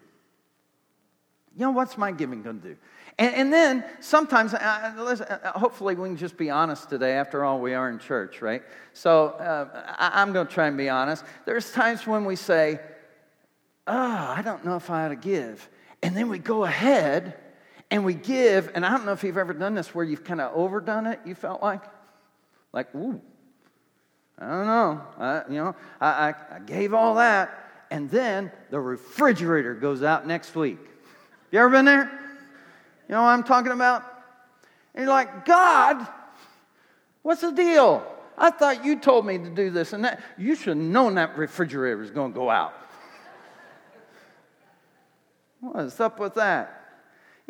You 1.56 1.66
know, 1.66 1.70
what's 1.70 1.98
my 1.98 2.10
giving 2.10 2.42
going 2.42 2.60
to 2.60 2.68
do? 2.68 2.76
And, 3.18 3.34
and, 3.34 3.52
then 3.52 3.84
sometimes, 4.00 4.54
uh, 4.54 4.94
listen, 4.98 5.26
uh, 5.26 5.58
hopefully, 5.58 5.94
we 5.94 6.08
can 6.08 6.16
just 6.16 6.36
be 6.36 6.48
honest 6.48 6.88
today. 6.88 7.12
After 7.12 7.44
all, 7.44 7.60
we 7.60 7.74
are 7.74 7.90
in 7.90 7.98
church, 7.98 8.40
right? 8.40 8.62
So 8.92 9.28
uh, 9.28 9.94
I, 9.98 10.22
I'm 10.22 10.32
going 10.32 10.46
to 10.46 10.52
try 10.52 10.68
and 10.68 10.76
be 10.76 10.88
honest. 10.88 11.24
There's 11.44 11.70
times 11.72 12.06
when 12.06 12.24
we 12.24 12.36
say, 12.36 12.80
oh, 13.86 14.34
I 14.36 14.42
don't 14.42 14.64
know 14.64 14.76
if 14.76 14.88
I 14.90 15.04
ought 15.04 15.08
to 15.08 15.16
give. 15.16 15.68
And 16.02 16.16
then 16.16 16.28
we 16.28 16.38
go 16.38 16.64
ahead 16.64 17.36
and 17.90 18.04
we 18.04 18.14
give. 18.14 18.70
And 18.74 18.86
I 18.86 18.90
don't 18.90 19.04
know 19.04 19.12
if 19.12 19.22
you've 19.22 19.36
ever 19.36 19.52
done 19.52 19.74
this 19.74 19.94
where 19.94 20.04
you've 20.04 20.24
kind 20.24 20.40
of 20.40 20.54
overdone 20.54 21.06
it, 21.06 21.20
you 21.26 21.34
felt 21.34 21.62
like. 21.62 21.82
Like, 22.72 22.94
ooh, 22.94 23.20
I 24.38 24.48
don't 24.48 24.66
know. 24.66 25.02
I, 25.18 25.42
you 25.48 25.56
know, 25.56 25.76
I, 26.00 26.08
I, 26.08 26.34
I 26.52 26.58
gave 26.60 26.94
all 26.94 27.16
that. 27.16 27.86
And 27.90 28.08
then 28.08 28.52
the 28.70 28.80
refrigerator 28.80 29.74
goes 29.74 30.02
out 30.02 30.26
next 30.26 30.54
week. 30.54 30.78
You 31.50 31.58
ever 31.58 31.70
been 31.70 31.84
there? 31.84 32.10
You 33.10 33.16
know 33.16 33.22
what 33.22 33.30
I'm 33.30 33.42
talking 33.42 33.72
about? 33.72 34.04
And 34.94 35.02
you're 35.02 35.12
like, 35.12 35.44
God, 35.44 36.06
what's 37.22 37.40
the 37.40 37.50
deal? 37.50 38.06
I 38.38 38.50
thought 38.50 38.84
you 38.84 39.00
told 39.00 39.26
me 39.26 39.36
to 39.36 39.50
do 39.50 39.68
this 39.68 39.92
and 39.92 40.04
that. 40.04 40.22
You 40.38 40.54
should 40.54 40.76
have 40.76 40.76
known 40.76 41.16
that 41.16 41.36
refrigerator 41.36 41.96
was 41.96 42.12
going 42.12 42.32
to 42.32 42.38
go 42.38 42.48
out. 42.48 42.72
What's 45.58 45.98
up 45.98 46.20
with 46.20 46.34
that? 46.34 46.79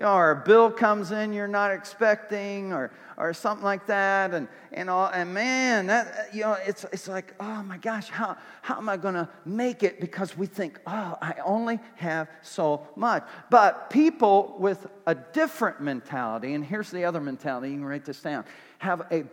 You 0.00 0.06
know, 0.06 0.14
or 0.14 0.30
a 0.30 0.36
bill 0.36 0.70
comes 0.70 1.12
in 1.12 1.34
you're 1.34 1.46
not 1.46 1.70
expecting, 1.70 2.72
or, 2.72 2.90
or 3.18 3.34
something 3.34 3.62
like 3.62 3.86
that, 3.86 4.32
and, 4.32 4.48
and, 4.72 4.88
all, 4.88 5.08
and 5.08 5.34
man, 5.34 5.88
that, 5.88 6.30
you 6.32 6.40
know, 6.40 6.56
it's, 6.66 6.84
it's 6.84 7.06
like, 7.06 7.34
oh 7.38 7.62
my 7.64 7.76
gosh, 7.76 8.08
how, 8.08 8.38
how 8.62 8.78
am 8.78 8.88
I 8.88 8.96
going 8.96 9.12
to 9.12 9.28
make 9.44 9.82
it? 9.82 10.00
Because 10.00 10.38
we 10.38 10.46
think, 10.46 10.80
oh, 10.86 11.18
I 11.20 11.34
only 11.44 11.78
have 11.96 12.28
so 12.40 12.88
much. 12.96 13.28
But 13.50 13.90
people 13.90 14.56
with 14.58 14.86
a 15.06 15.14
different 15.14 15.82
mentality, 15.82 16.54
and 16.54 16.64
here's 16.64 16.90
the 16.90 17.04
other 17.04 17.20
mentality, 17.20 17.68
you 17.68 17.76
can 17.76 17.84
write 17.84 18.06
this 18.06 18.22
down, 18.22 18.46
have 18.78 19.02
a, 19.12 19.24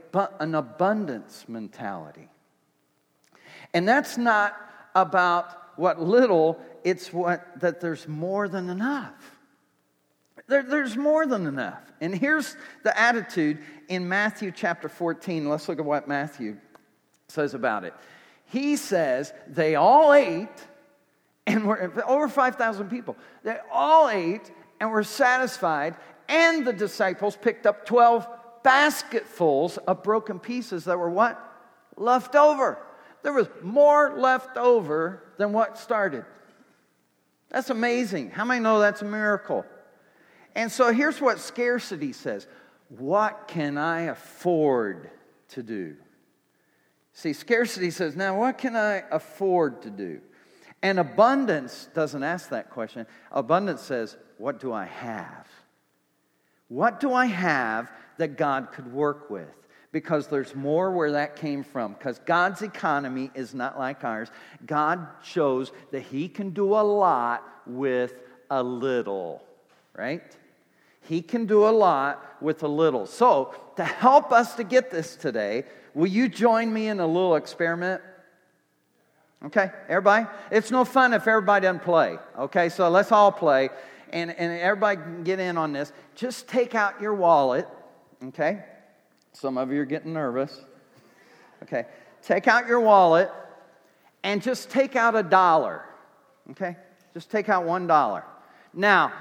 an 0.41 0.53
abundance 0.53 1.45
mentality. 1.47 2.27
And 3.73 3.87
that's 3.87 4.17
not 4.17 4.53
about 4.95 5.77
what 5.79 6.01
little, 6.01 6.59
it's 6.83 7.13
what, 7.13 7.57
that 7.61 7.79
there's 7.79 8.05
more 8.05 8.49
than 8.49 8.69
enough. 8.69 9.36
There, 10.47 10.63
there's 10.63 10.95
more 10.95 11.25
than 11.25 11.45
enough. 11.45 11.81
And 11.99 12.15
here's 12.15 12.55
the 12.83 12.97
attitude 12.99 13.59
in 13.89 14.07
Matthew 14.07 14.51
chapter 14.51 14.89
14. 14.89 15.49
Let's 15.49 15.67
look 15.67 15.79
at 15.79 15.85
what 15.85 16.07
Matthew 16.07 16.57
says 17.27 17.53
about 17.53 17.83
it. 17.83 17.93
He 18.45 18.77
says 18.77 19.33
they 19.47 19.75
all 19.75 20.13
ate, 20.13 20.47
and 21.45 21.65
were 21.65 21.93
over 22.07 22.27
5,000 22.27 22.89
people. 22.89 23.15
They 23.43 23.57
all 23.71 24.09
ate 24.09 24.51
and 24.79 24.91
were 24.91 25.03
satisfied, 25.03 25.95
and 26.27 26.65
the 26.65 26.73
disciples 26.73 27.35
picked 27.35 27.65
up 27.65 27.85
12 27.85 28.27
basketfuls 28.63 29.77
of 29.77 30.03
broken 30.03 30.39
pieces 30.39 30.85
that 30.85 30.99
were 30.99 31.09
what? 31.09 31.41
Left 31.95 32.35
over. 32.35 32.77
There 33.23 33.33
was 33.33 33.47
more 33.61 34.17
left 34.17 34.57
over 34.57 35.23
than 35.37 35.53
what 35.53 35.77
started. 35.77 36.25
That's 37.49 37.69
amazing. 37.69 38.31
How 38.31 38.45
many 38.45 38.59
know 38.61 38.79
that's 38.79 39.01
a 39.01 39.05
miracle? 39.05 39.65
And 40.57 40.71
so 40.71 40.91
here's 40.91 41.21
what 41.21 41.39
scarcity 41.39 42.11
says 42.11 42.47
What 42.89 43.47
can 43.47 43.77
I 43.77 44.01
afford 44.01 45.09
to 45.49 45.63
do? 45.63 45.95
See, 47.13 47.31
scarcity 47.31 47.91
says, 47.91 48.15
Now, 48.15 48.37
what 48.39 48.57
can 48.57 48.75
I 48.75 49.03
afford 49.11 49.83
to 49.83 49.91
do? 49.91 50.19
And 50.81 50.99
abundance 50.99 51.89
doesn't 51.93 52.23
ask 52.23 52.49
that 52.49 52.71
question. 52.71 53.05
Abundance 53.31 53.81
says, 53.81 54.17
What 54.39 54.59
do 54.59 54.73
I 54.73 54.85
have? 54.85 55.47
What 56.69 56.99
do 56.99 57.13
I 57.13 57.27
have 57.27 57.91
that 58.17 58.35
God 58.35 58.71
could 58.73 58.91
work 58.91 59.29
with? 59.29 59.47
Because 59.91 60.27
there's 60.27 60.55
more 60.55 60.91
where 60.91 61.11
that 61.11 61.35
came 61.35 61.63
from. 61.63 61.93
Because 61.93 62.17
God's 62.19 62.63
economy 62.63 63.29
is 63.35 63.53
not 63.53 63.77
like 63.77 64.03
ours. 64.03 64.29
God 64.65 65.07
shows 65.23 65.71
that 65.91 66.01
He 66.01 66.27
can 66.27 66.49
do 66.49 66.73
a 66.73 66.81
lot 66.81 67.43
with 67.67 68.15
a 68.49 68.61
little, 68.63 69.43
right? 69.95 70.35
He 71.07 71.21
can 71.21 71.45
do 71.45 71.67
a 71.67 71.71
lot 71.71 72.37
with 72.41 72.63
a 72.63 72.67
little. 72.67 73.05
So, 73.05 73.55
to 73.77 73.83
help 73.83 74.31
us 74.31 74.55
to 74.55 74.63
get 74.63 74.91
this 74.91 75.15
today, 75.15 75.63
will 75.93 76.07
you 76.07 76.27
join 76.27 76.71
me 76.71 76.87
in 76.87 76.99
a 76.99 77.07
little 77.07 77.35
experiment? 77.35 78.01
Okay, 79.45 79.71
everybody? 79.87 80.25
It's 80.51 80.69
no 80.69 80.83
fun 80.83 81.13
if 81.13 81.27
everybody 81.27 81.63
doesn't 81.63 81.83
play. 81.83 82.17
Okay, 82.37 82.69
so 82.69 82.89
let's 82.89 83.11
all 83.11 83.31
play 83.31 83.69
and, 84.11 84.31
and 84.31 84.59
everybody 84.59 84.97
can 84.97 85.23
get 85.23 85.39
in 85.39 85.57
on 85.57 85.73
this. 85.73 85.93
Just 86.15 86.47
take 86.47 86.75
out 86.75 86.99
your 87.01 87.13
wallet. 87.13 87.67
Okay, 88.25 88.63
some 89.33 89.57
of 89.57 89.71
you 89.71 89.81
are 89.81 89.85
getting 89.85 90.13
nervous. 90.13 90.59
Okay, 91.63 91.85
take 92.21 92.47
out 92.47 92.67
your 92.67 92.79
wallet 92.79 93.31
and 94.23 94.41
just 94.41 94.69
take 94.69 94.95
out 94.95 95.15
a 95.15 95.23
dollar. 95.23 95.83
Okay, 96.51 96.75
just 97.13 97.29
take 97.29 97.47
out 97.47 97.63
one 97.63 97.87
dollar. 97.87 98.23
Now, 98.73 99.13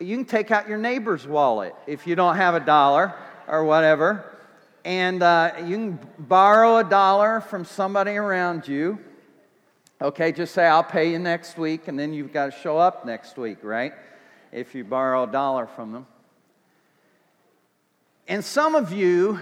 you 0.00 0.16
can 0.16 0.24
take 0.24 0.50
out 0.50 0.68
your 0.68 0.78
neighbor's 0.78 1.26
wallet 1.26 1.74
if 1.86 2.06
you 2.06 2.16
don't 2.16 2.36
have 2.36 2.54
a 2.54 2.60
dollar 2.60 3.14
or 3.46 3.64
whatever. 3.64 4.24
And 4.84 5.22
uh, 5.22 5.52
you 5.66 5.76
can 5.76 6.00
borrow 6.18 6.78
a 6.78 6.84
dollar 6.84 7.42
from 7.42 7.66
somebody 7.66 8.12
around 8.12 8.66
you. 8.66 8.98
Okay, 10.00 10.32
just 10.32 10.54
say, 10.54 10.66
I'll 10.66 10.82
pay 10.82 11.10
you 11.10 11.18
next 11.18 11.58
week, 11.58 11.86
and 11.86 11.98
then 11.98 12.14
you've 12.14 12.32
got 12.32 12.46
to 12.46 12.58
show 12.62 12.78
up 12.78 13.04
next 13.04 13.36
week, 13.36 13.58
right? 13.62 13.92
If 14.50 14.74
you 14.74 14.82
borrow 14.82 15.24
a 15.24 15.26
dollar 15.26 15.66
from 15.66 15.92
them. 15.92 16.06
And 18.26 18.42
some 18.42 18.74
of 18.74 18.92
you, 18.92 19.40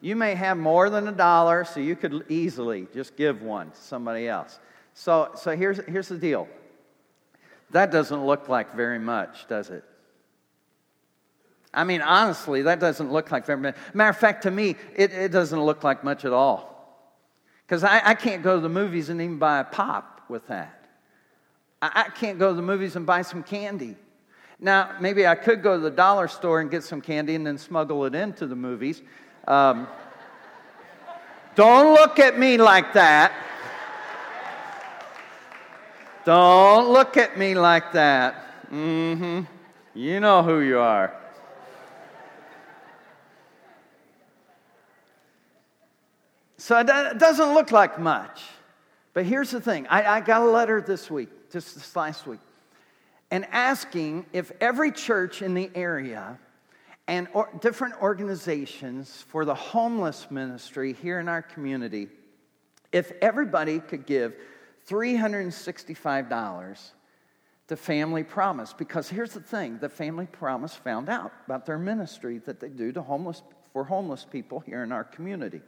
you 0.00 0.16
may 0.16 0.34
have 0.34 0.56
more 0.56 0.88
than 0.88 1.06
a 1.08 1.12
dollar, 1.12 1.64
so 1.64 1.80
you 1.80 1.96
could 1.96 2.24
easily 2.30 2.86
just 2.94 3.14
give 3.16 3.42
one 3.42 3.70
to 3.72 3.76
somebody 3.76 4.26
else. 4.26 4.58
So, 4.94 5.32
so 5.36 5.54
here's, 5.54 5.84
here's 5.84 6.08
the 6.08 6.16
deal 6.16 6.48
that 7.72 7.92
doesn't 7.92 8.26
look 8.26 8.48
like 8.48 8.74
very 8.74 8.98
much, 8.98 9.46
does 9.46 9.70
it? 9.70 9.84
I 11.72 11.84
mean, 11.84 12.02
honestly, 12.02 12.62
that 12.62 12.80
doesn't 12.80 13.12
look 13.12 13.30
like 13.30 13.46
very 13.46 13.58
much. 13.58 13.76
Matter 13.94 14.10
of 14.10 14.16
fact, 14.16 14.42
to 14.42 14.50
me, 14.50 14.76
it, 14.96 15.12
it 15.12 15.30
doesn't 15.30 15.62
look 15.62 15.84
like 15.84 16.02
much 16.02 16.24
at 16.24 16.32
all. 16.32 16.70
Because 17.66 17.84
I, 17.84 18.02
I 18.04 18.14
can't 18.14 18.42
go 18.42 18.56
to 18.56 18.60
the 18.60 18.68
movies 18.68 19.08
and 19.08 19.20
even 19.20 19.38
buy 19.38 19.60
a 19.60 19.64
pop 19.64 20.22
with 20.28 20.48
that. 20.48 20.84
I, 21.80 22.04
I 22.06 22.10
can't 22.10 22.38
go 22.38 22.48
to 22.48 22.54
the 22.54 22.62
movies 22.62 22.96
and 22.96 23.06
buy 23.06 23.22
some 23.22 23.44
candy. 23.44 23.96
Now, 24.58 24.96
maybe 25.00 25.26
I 25.26 25.36
could 25.36 25.62
go 25.62 25.76
to 25.76 25.80
the 25.80 25.90
dollar 25.90 26.26
store 26.26 26.60
and 26.60 26.70
get 26.70 26.82
some 26.82 27.00
candy 27.00 27.34
and 27.36 27.46
then 27.46 27.56
smuggle 27.56 28.04
it 28.04 28.14
into 28.14 28.46
the 28.46 28.56
movies. 28.56 29.00
Um, 29.46 29.86
don't 31.54 31.94
look 31.94 32.18
at 32.18 32.38
me 32.38 32.56
like 32.56 32.92
that. 32.94 33.32
Don't 36.24 36.90
look 36.90 37.16
at 37.16 37.38
me 37.38 37.54
like 37.54 37.92
that. 37.92 38.68
Mm 38.70 39.18
hmm. 39.18 39.40
You 39.94 40.20
know 40.20 40.42
who 40.42 40.60
you 40.60 40.78
are. 40.78 41.19
So 46.60 46.78
it 46.78 46.86
doesn't 46.86 47.54
look 47.54 47.72
like 47.72 47.98
much. 47.98 48.42
But 49.14 49.24
here's 49.24 49.50
the 49.50 49.62
thing 49.62 49.86
I, 49.86 50.04
I 50.04 50.20
got 50.20 50.42
a 50.42 50.50
letter 50.50 50.82
this 50.82 51.10
week, 51.10 51.30
just 51.50 51.74
this 51.74 51.96
last 51.96 52.26
week, 52.26 52.40
and 53.30 53.46
asking 53.50 54.26
if 54.34 54.52
every 54.60 54.92
church 54.92 55.40
in 55.40 55.54
the 55.54 55.70
area 55.74 56.38
and 57.08 57.28
or, 57.32 57.48
different 57.62 57.94
organizations 58.02 59.24
for 59.28 59.46
the 59.46 59.54
homeless 59.54 60.30
ministry 60.30 60.92
here 60.92 61.18
in 61.18 61.30
our 61.30 61.40
community, 61.40 62.08
if 62.92 63.10
everybody 63.22 63.80
could 63.80 64.04
give 64.04 64.34
$365 64.86 66.90
to 67.68 67.76
Family 67.76 68.22
Promise. 68.22 68.74
Because 68.74 69.08
here's 69.08 69.32
the 69.32 69.40
thing 69.40 69.78
the 69.78 69.88
Family 69.88 70.26
Promise 70.26 70.74
found 70.74 71.08
out 71.08 71.32
about 71.46 71.64
their 71.64 71.78
ministry 71.78 72.36
that 72.44 72.60
they 72.60 72.68
do 72.68 72.92
to 72.92 73.00
homeless, 73.00 73.42
for 73.72 73.84
homeless 73.84 74.26
people 74.30 74.60
here 74.60 74.82
in 74.82 74.92
our 74.92 75.04
community. 75.04 75.62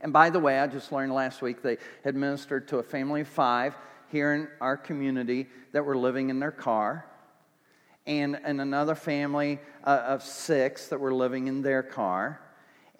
And 0.00 0.12
by 0.12 0.30
the 0.30 0.38
way, 0.38 0.58
I 0.58 0.66
just 0.66 0.92
learned 0.92 1.12
last 1.12 1.42
week 1.42 1.62
they 1.62 1.78
had 2.04 2.14
ministered 2.14 2.68
to 2.68 2.78
a 2.78 2.82
family 2.82 3.22
of 3.22 3.28
five 3.28 3.74
here 4.10 4.32
in 4.32 4.48
our 4.60 4.76
community 4.76 5.46
that 5.72 5.84
were 5.84 5.96
living 5.96 6.30
in 6.30 6.38
their 6.38 6.52
car, 6.52 7.04
and, 8.06 8.38
and 8.42 8.60
another 8.60 8.94
family 8.94 9.58
uh, 9.84 10.02
of 10.06 10.22
six 10.22 10.88
that 10.88 10.98
were 10.98 11.12
living 11.12 11.46
in 11.46 11.60
their 11.62 11.82
car. 11.82 12.40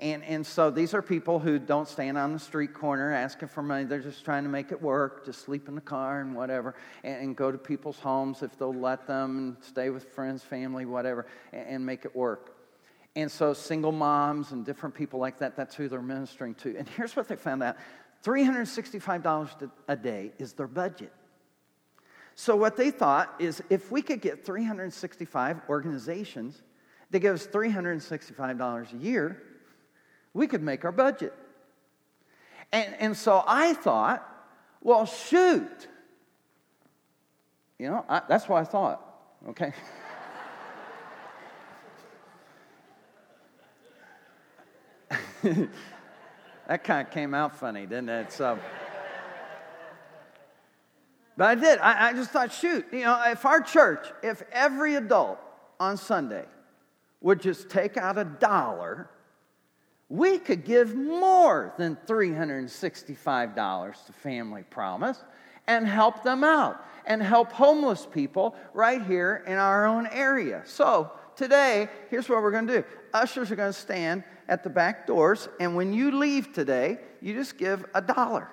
And, 0.00 0.22
and 0.24 0.46
so 0.46 0.70
these 0.70 0.94
are 0.94 1.02
people 1.02 1.38
who 1.40 1.58
don't 1.58 1.88
stand 1.88 2.18
on 2.18 2.32
the 2.32 2.38
street 2.38 2.72
corner 2.72 3.12
asking 3.12 3.48
for 3.48 3.62
money. 3.62 3.84
They're 3.84 3.98
just 4.00 4.24
trying 4.24 4.44
to 4.44 4.48
make 4.48 4.70
it 4.70 4.80
work, 4.80 5.24
just 5.24 5.40
sleep 5.40 5.66
in 5.66 5.74
the 5.74 5.80
car 5.80 6.20
and 6.20 6.36
whatever, 6.36 6.74
and, 7.02 7.22
and 7.22 7.36
go 7.36 7.50
to 7.50 7.58
people's 7.58 7.98
homes 7.98 8.42
if 8.42 8.56
they'll 8.58 8.72
let 8.74 9.06
them, 9.06 9.38
and 9.38 9.56
stay 9.64 9.90
with 9.90 10.04
friends, 10.04 10.42
family, 10.42 10.84
whatever, 10.84 11.26
and, 11.52 11.66
and 11.68 11.86
make 11.86 12.04
it 12.04 12.14
work. 12.14 12.57
And 13.18 13.28
so 13.28 13.52
single 13.52 13.90
moms 13.90 14.52
and 14.52 14.64
different 14.64 14.94
people 14.94 15.18
like 15.18 15.38
that, 15.38 15.56
that's 15.56 15.74
who 15.74 15.88
they're 15.88 16.00
ministering 16.00 16.54
to. 16.56 16.76
And 16.76 16.88
here's 16.90 17.16
what 17.16 17.26
they 17.26 17.34
found 17.34 17.64
out 17.64 17.74
$365 18.22 19.70
a 19.88 19.96
day 19.96 20.30
is 20.38 20.52
their 20.52 20.68
budget. 20.68 21.12
So 22.36 22.54
what 22.54 22.76
they 22.76 22.92
thought 22.92 23.34
is 23.40 23.60
if 23.70 23.90
we 23.90 24.02
could 24.02 24.20
get 24.20 24.46
365 24.46 25.62
organizations 25.68 26.62
that 27.10 27.18
give 27.18 27.34
us 27.34 27.44
$365 27.48 28.92
a 28.92 28.96
year, 28.98 29.42
we 30.32 30.46
could 30.46 30.62
make 30.62 30.84
our 30.84 30.92
budget. 30.92 31.34
And, 32.70 32.94
and 33.00 33.16
so 33.16 33.42
I 33.44 33.74
thought, 33.74 34.24
well, 34.80 35.06
shoot. 35.06 35.88
You 37.80 37.90
know, 37.90 38.04
I, 38.08 38.22
that's 38.28 38.48
what 38.48 38.60
I 38.60 38.64
thought, 38.64 39.02
okay? 39.48 39.72
that 46.66 46.84
kind 46.84 47.06
of 47.06 47.12
came 47.12 47.34
out 47.34 47.56
funny, 47.56 47.86
didn't 47.86 48.08
it? 48.08 48.32
So, 48.32 48.58
but 51.36 51.46
I 51.46 51.54
did. 51.54 51.78
I, 51.78 52.08
I 52.08 52.12
just 52.12 52.30
thought, 52.30 52.52
shoot, 52.52 52.86
you 52.92 53.00
know, 53.00 53.22
if 53.26 53.46
our 53.46 53.60
church, 53.60 54.06
if 54.22 54.42
every 54.52 54.96
adult 54.96 55.38
on 55.78 55.96
Sunday 55.96 56.44
would 57.20 57.40
just 57.40 57.68
take 57.68 57.96
out 57.96 58.18
a 58.18 58.24
dollar 58.24 59.08
we 60.08 60.38
could 60.38 60.64
give 60.64 60.94
more 60.94 61.74
than 61.76 61.96
$365 62.06 64.06
to 64.06 64.12
Family 64.12 64.62
Promise 64.70 65.22
and 65.66 65.86
help 65.86 66.22
them 66.22 66.42
out 66.42 66.82
and 67.04 67.22
help 67.22 67.52
homeless 67.52 68.06
people 68.06 68.56
right 68.72 69.02
here 69.02 69.44
in 69.46 69.58
our 69.58 69.86
own 69.86 70.06
area. 70.06 70.62
So, 70.64 71.12
today, 71.38 71.88
here's 72.10 72.28
what 72.28 72.42
we're 72.42 72.50
going 72.50 72.66
to 72.66 72.82
do 72.82 72.84
ushers 73.14 73.50
are 73.50 73.56
going 73.56 73.72
to 73.72 73.78
stand 73.78 74.22
at 74.48 74.62
the 74.62 74.70
back 74.70 75.06
doors, 75.06 75.48
and 75.60 75.74
when 75.74 75.94
you 75.94 76.10
leave 76.10 76.52
today, 76.52 76.98
you 77.22 77.32
just 77.32 77.56
give 77.56 77.86
a 77.94 78.02
dollar. 78.02 78.50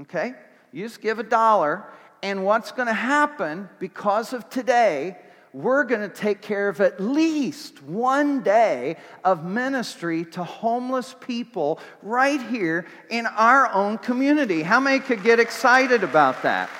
Okay? 0.00 0.32
You 0.72 0.84
just 0.84 1.02
give 1.02 1.18
a 1.18 1.24
dollar, 1.24 1.84
and 2.22 2.44
what's 2.44 2.72
going 2.72 2.88
to 2.88 2.94
happen 2.94 3.68
because 3.78 4.32
of 4.32 4.48
today 4.48 5.18
we're 5.52 5.84
going 5.84 6.00
to 6.00 6.08
take 6.08 6.40
care 6.40 6.70
of 6.70 6.80
at 6.80 6.98
least 6.98 7.82
one 7.82 8.42
day 8.42 8.96
of 9.22 9.44
ministry 9.44 10.24
to 10.24 10.42
homeless 10.42 11.14
people 11.20 11.78
right 12.00 12.40
here 12.40 12.86
in 13.10 13.26
our 13.26 13.70
own 13.70 13.98
community. 13.98 14.62
How 14.62 14.80
many 14.80 14.98
could 14.98 15.22
get 15.22 15.38
excited 15.38 16.02
about 16.02 16.42
that? 16.42 16.70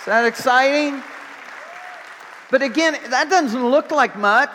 Is 0.00 0.06
that 0.06 0.24
exciting? 0.24 1.02
But 2.50 2.62
again, 2.62 2.96
that 3.10 3.30
doesn't 3.30 3.70
look 3.70 3.90
like 3.90 4.16
much. 4.16 4.54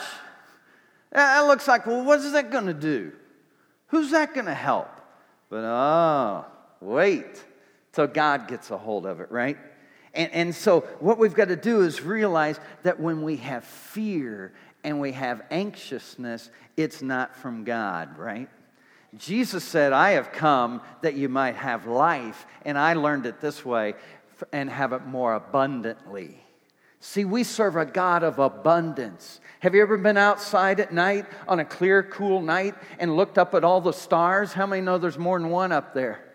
That 1.11 1.41
looks 1.41 1.67
like, 1.67 1.85
well, 1.87 2.03
what 2.03 2.19
is 2.19 2.33
that 2.33 2.51
going 2.51 2.65
to 2.65 2.73
do? 2.73 3.13
Who's 3.87 4.11
that 4.11 4.33
going 4.33 4.47
to 4.47 4.53
help? 4.53 4.89
But 5.49 5.63
oh, 5.63 6.45
wait 6.81 7.43
till 7.93 8.07
God 8.07 8.47
gets 8.47 8.69
a 8.71 8.77
hold 8.77 9.05
of 9.05 9.21
it, 9.21 9.31
right? 9.31 9.57
And, 10.13 10.31
and 10.33 10.55
so, 10.55 10.81
what 10.99 11.17
we've 11.17 11.33
got 11.33 11.49
to 11.49 11.55
do 11.55 11.81
is 11.81 12.01
realize 12.01 12.59
that 12.83 12.99
when 12.99 13.21
we 13.21 13.37
have 13.37 13.63
fear 13.63 14.53
and 14.83 14.99
we 14.99 15.13
have 15.13 15.43
anxiousness, 15.51 16.49
it's 16.75 17.01
not 17.01 17.35
from 17.35 17.63
God, 17.63 18.17
right? 18.17 18.49
Jesus 19.17 19.63
said, 19.63 19.93
I 19.93 20.11
have 20.11 20.31
come 20.31 20.81
that 21.01 21.15
you 21.15 21.29
might 21.29 21.55
have 21.55 21.87
life, 21.87 22.45
and 22.63 22.77
I 22.77 22.93
learned 22.93 23.25
it 23.25 23.39
this 23.39 23.63
way 23.63 23.95
and 24.51 24.69
have 24.69 24.91
it 24.91 25.05
more 25.05 25.33
abundantly. 25.33 26.44
See, 27.07 27.23
we 27.23 27.43
serve 27.43 27.75
a 27.75 27.85
God 27.85 28.23
of 28.23 28.39
abundance. 28.39 29.39
Have 29.59 29.75
you 29.75 29.83
ever 29.83 29.95
been 29.95 30.17
outside 30.17 30.79
at 30.79 30.91
night 30.91 31.27
on 31.47 31.59
a 31.59 31.63
clear, 31.63 32.01
cool 32.01 32.41
night 32.41 32.73
and 32.97 33.15
looked 33.15 33.37
up 33.37 33.53
at 33.53 33.63
all 33.63 33.79
the 33.79 33.93
stars? 33.93 34.53
How 34.53 34.65
many 34.65 34.81
know 34.81 34.97
there's 34.97 35.19
more 35.19 35.39
than 35.39 35.51
one 35.51 35.71
up 35.71 35.93
there? 35.93 36.25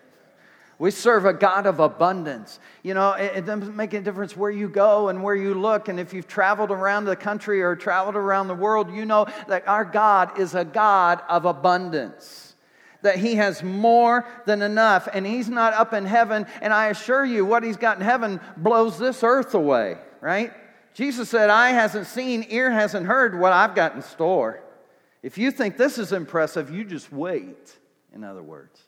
We 0.78 0.92
serve 0.92 1.26
a 1.26 1.32
God 1.32 1.66
of 1.66 1.80
abundance. 1.80 2.60
You 2.84 2.94
know, 2.94 3.12
it, 3.14 3.38
it, 3.38 3.46
doesn't 3.46 3.74
make 3.74 3.94
a 3.94 4.00
difference 4.00 4.36
where 4.36 4.50
you 4.50 4.68
go 4.68 5.08
and 5.08 5.24
where 5.24 5.34
you 5.34 5.54
look. 5.54 5.88
And 5.88 5.98
if 5.98 6.14
you've 6.14 6.28
traveled 6.28 6.70
around 6.70 7.04
the 7.04 7.16
country 7.16 7.62
or 7.62 7.74
traveled 7.74 8.14
around 8.14 8.46
the 8.46 8.54
world, 8.54 8.94
you 8.94 9.04
know 9.04 9.26
that 9.48 9.66
our 9.66 9.84
God 9.84 10.38
is 10.38 10.54
a 10.54 10.64
God 10.64 11.20
of 11.28 11.46
abundance. 11.46 12.54
That 13.02 13.16
He 13.16 13.34
has 13.34 13.64
more 13.64 14.24
than 14.46 14.62
enough. 14.62 15.08
And 15.12 15.26
He's 15.26 15.48
not 15.48 15.74
up 15.74 15.92
in 15.92 16.06
heaven. 16.06 16.46
And 16.62 16.72
I 16.72 16.86
assure 16.86 17.24
you, 17.24 17.44
what 17.44 17.64
He's 17.64 17.76
got 17.76 17.98
in 17.98 18.04
heaven 18.04 18.40
blows 18.56 19.00
this 19.00 19.24
earth 19.24 19.54
away, 19.54 19.98
right? 20.20 20.52
Jesus 20.94 21.28
said, 21.28 21.50
Eye 21.50 21.70
hasn't 21.70 22.06
seen, 22.06 22.46
ear 22.48 22.70
hasn't 22.70 23.06
heard 23.06 23.38
what 23.38 23.52
I've 23.52 23.74
got 23.74 23.94
in 23.94 24.02
store. 24.02 24.62
If 25.22 25.38
you 25.38 25.50
think 25.50 25.76
this 25.76 25.98
is 25.98 26.12
impressive, 26.12 26.70
you 26.70 26.84
just 26.84 27.12
wait, 27.12 27.78
in 28.14 28.24
other 28.24 28.42
words. 28.42 28.80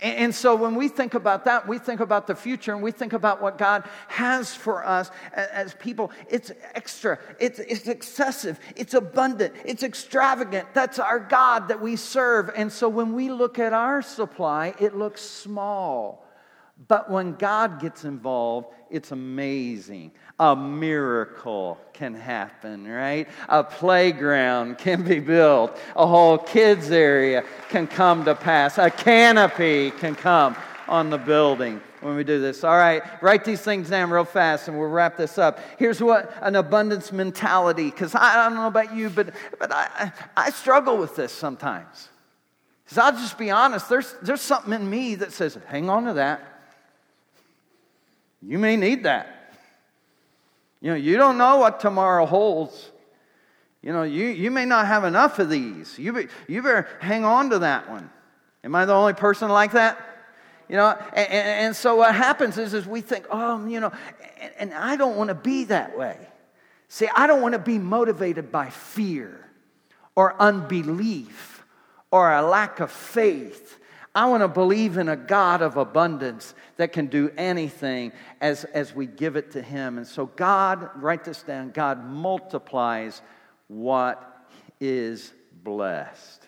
And, 0.00 0.32
so 0.32 0.54
when 0.54 0.76
we 0.76 0.86
think 0.86 1.14
about 1.14 1.46
that, 1.46 1.66
we 1.66 1.78
think 1.78 1.98
about 1.98 2.28
the 2.28 2.36
future 2.36 2.72
and 2.72 2.80
we 2.80 2.92
think 2.92 3.14
about 3.14 3.42
what 3.42 3.58
God 3.58 3.82
has 4.06 4.54
for 4.54 4.86
us 4.86 5.10
as 5.32 5.74
people. 5.74 6.12
It's 6.30 6.52
extra, 6.76 7.18
it's, 7.40 7.58
it's 7.58 7.88
excessive, 7.88 8.60
it's 8.76 8.94
abundant, 8.94 9.54
it's 9.64 9.82
extravagant. 9.82 10.72
That's 10.72 11.00
our 11.00 11.18
God 11.18 11.66
that 11.66 11.80
we 11.80 11.96
serve. 11.96 12.48
And 12.54 12.70
so 12.70 12.88
when 12.88 13.12
we 13.12 13.28
look 13.28 13.58
at 13.58 13.72
our 13.72 14.00
supply, 14.00 14.72
it 14.78 14.94
looks 14.94 15.20
small. 15.20 16.24
But 16.86 17.10
when 17.10 17.32
God 17.32 17.80
gets 17.80 18.04
involved, 18.04 18.68
it's 18.88 19.10
amazing. 19.10 20.12
A 20.38 20.54
miracle 20.54 21.76
can 21.92 22.14
happen, 22.14 22.86
right? 22.86 23.28
A 23.48 23.64
playground 23.64 24.78
can 24.78 25.02
be 25.02 25.18
built. 25.18 25.76
A 25.96 26.06
whole 26.06 26.38
kids' 26.38 26.92
area 26.92 27.42
can 27.68 27.88
come 27.88 28.24
to 28.24 28.34
pass. 28.36 28.78
A 28.78 28.90
canopy 28.90 29.90
can 29.90 30.14
come 30.14 30.54
on 30.86 31.10
the 31.10 31.18
building 31.18 31.80
when 32.00 32.14
we 32.14 32.22
do 32.22 32.40
this. 32.40 32.62
All 32.62 32.76
right, 32.76 33.02
write 33.20 33.44
these 33.44 33.60
things 33.60 33.90
down 33.90 34.10
real 34.10 34.24
fast 34.24 34.68
and 34.68 34.78
we'll 34.78 34.88
wrap 34.88 35.16
this 35.16 35.36
up. 35.36 35.58
Here's 35.78 36.00
what 36.00 36.32
an 36.40 36.54
abundance 36.54 37.10
mentality, 37.10 37.90
because 37.90 38.14
I 38.14 38.36
don't 38.36 38.54
know 38.54 38.68
about 38.68 38.94
you, 38.94 39.10
but, 39.10 39.34
but 39.58 39.72
I, 39.72 40.12
I 40.36 40.50
struggle 40.50 40.96
with 40.96 41.16
this 41.16 41.32
sometimes. 41.32 42.08
Because 42.84 42.98
I'll 42.98 43.12
just 43.12 43.36
be 43.36 43.50
honest, 43.50 43.88
there's, 43.88 44.14
there's 44.22 44.40
something 44.40 44.72
in 44.72 44.88
me 44.88 45.16
that 45.16 45.32
says, 45.32 45.58
hang 45.66 45.90
on 45.90 46.04
to 46.04 46.14
that. 46.14 46.57
You 48.42 48.58
may 48.58 48.76
need 48.76 49.04
that. 49.04 49.54
You 50.80 50.90
know, 50.90 50.96
you 50.96 51.16
don't 51.16 51.38
know 51.38 51.56
what 51.56 51.80
tomorrow 51.80 52.24
holds. 52.24 52.90
You 53.82 53.92
know, 53.92 54.02
you, 54.02 54.26
you 54.26 54.50
may 54.50 54.64
not 54.64 54.86
have 54.86 55.04
enough 55.04 55.38
of 55.38 55.50
these. 55.50 55.98
You, 55.98 56.12
be, 56.12 56.28
you 56.46 56.62
better 56.62 56.88
hang 57.00 57.24
on 57.24 57.50
to 57.50 57.60
that 57.60 57.90
one. 57.90 58.10
Am 58.64 58.74
I 58.74 58.84
the 58.84 58.94
only 58.94 59.14
person 59.14 59.48
like 59.48 59.72
that? 59.72 60.04
You 60.68 60.76
know, 60.76 60.98
and, 61.14 61.28
and 61.30 61.76
so 61.76 61.96
what 61.96 62.14
happens 62.14 62.58
is, 62.58 62.74
is 62.74 62.86
we 62.86 63.00
think, 63.00 63.26
oh, 63.30 63.66
you 63.66 63.80
know, 63.80 63.92
and, 64.40 64.52
and 64.58 64.74
I 64.74 64.96
don't 64.96 65.16
want 65.16 65.28
to 65.28 65.34
be 65.34 65.64
that 65.64 65.96
way. 65.96 66.16
See, 66.88 67.08
I 67.14 67.26
don't 67.26 67.42
want 67.42 67.52
to 67.52 67.58
be 67.58 67.78
motivated 67.78 68.52
by 68.52 68.70
fear 68.70 69.48
or 70.14 70.40
unbelief 70.40 71.64
or 72.10 72.32
a 72.32 72.42
lack 72.42 72.80
of 72.80 72.90
faith 72.90 73.78
I 74.14 74.26
want 74.26 74.42
to 74.42 74.48
believe 74.48 74.96
in 74.96 75.08
a 75.08 75.16
God 75.16 75.62
of 75.62 75.76
abundance 75.76 76.54
that 76.76 76.92
can 76.92 77.06
do 77.06 77.30
anything 77.36 78.12
as, 78.40 78.64
as 78.64 78.94
we 78.94 79.06
give 79.06 79.36
it 79.36 79.52
to 79.52 79.62
Him. 79.62 79.98
And 79.98 80.06
so, 80.06 80.26
God, 80.26 80.90
write 80.96 81.24
this 81.24 81.42
down 81.42 81.70
God 81.70 82.04
multiplies 82.04 83.22
what 83.68 84.46
is 84.80 85.32
blessed. 85.62 86.46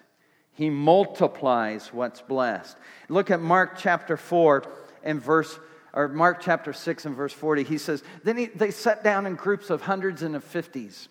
He 0.53 0.70
multiplies 0.70 1.92
what's 1.92 2.20
blessed. 2.20 2.77
Look 3.09 3.31
at 3.31 3.40
Mark 3.40 3.79
chapter 3.79 4.16
4 4.16 4.64
and 5.03 5.23
verse 5.23 5.59
or 5.92 6.09
Mark 6.09 6.40
chapter 6.40 6.73
6 6.73 7.07
and 7.07 7.16
verse 7.16 7.33
40. 7.33 7.64
He 7.64 7.79
says, 7.79 8.03
Then 8.23 8.37
he, 8.37 8.46
they 8.46 8.70
sat 8.70 9.03
down 9.03 9.27
in 9.27 9.35
groups 9.35 9.70
of 9.70 9.83
hundreds 9.83 10.23
and 10.23 10.37
of 10.37 10.44
fifties. 10.44 11.09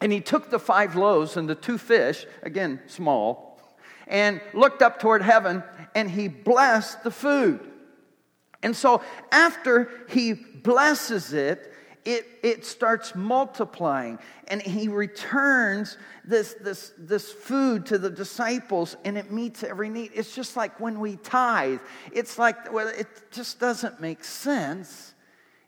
And 0.00 0.12
he 0.12 0.20
took 0.20 0.50
the 0.50 0.58
five 0.58 0.94
loaves 0.94 1.36
and 1.36 1.48
the 1.48 1.54
two 1.54 1.78
fish, 1.78 2.26
again, 2.42 2.80
small, 2.86 3.55
and 4.06 4.40
looked 4.54 4.82
up 4.82 5.00
toward 5.00 5.22
heaven 5.22 5.62
and 5.94 6.10
he 6.10 6.28
blessed 6.28 7.02
the 7.02 7.10
food. 7.10 7.60
And 8.62 8.74
so 8.74 9.02
after 9.30 9.90
he 10.08 10.32
blesses 10.32 11.32
it, 11.32 11.72
it, 12.04 12.26
it 12.44 12.64
starts 12.64 13.16
multiplying 13.16 14.20
and 14.46 14.62
he 14.62 14.86
returns 14.86 15.98
this, 16.24 16.54
this, 16.60 16.92
this 16.96 17.32
food 17.32 17.86
to 17.86 17.98
the 17.98 18.10
disciples 18.10 18.96
and 19.04 19.18
it 19.18 19.32
meets 19.32 19.64
every 19.64 19.88
need. 19.88 20.12
It's 20.14 20.34
just 20.34 20.56
like 20.56 20.78
when 20.78 21.00
we 21.00 21.16
tithe. 21.16 21.80
It's 22.12 22.38
like 22.38 22.72
well 22.72 22.86
it 22.86 23.08
just 23.32 23.58
doesn't 23.58 24.00
make 24.00 24.22
sense 24.22 25.14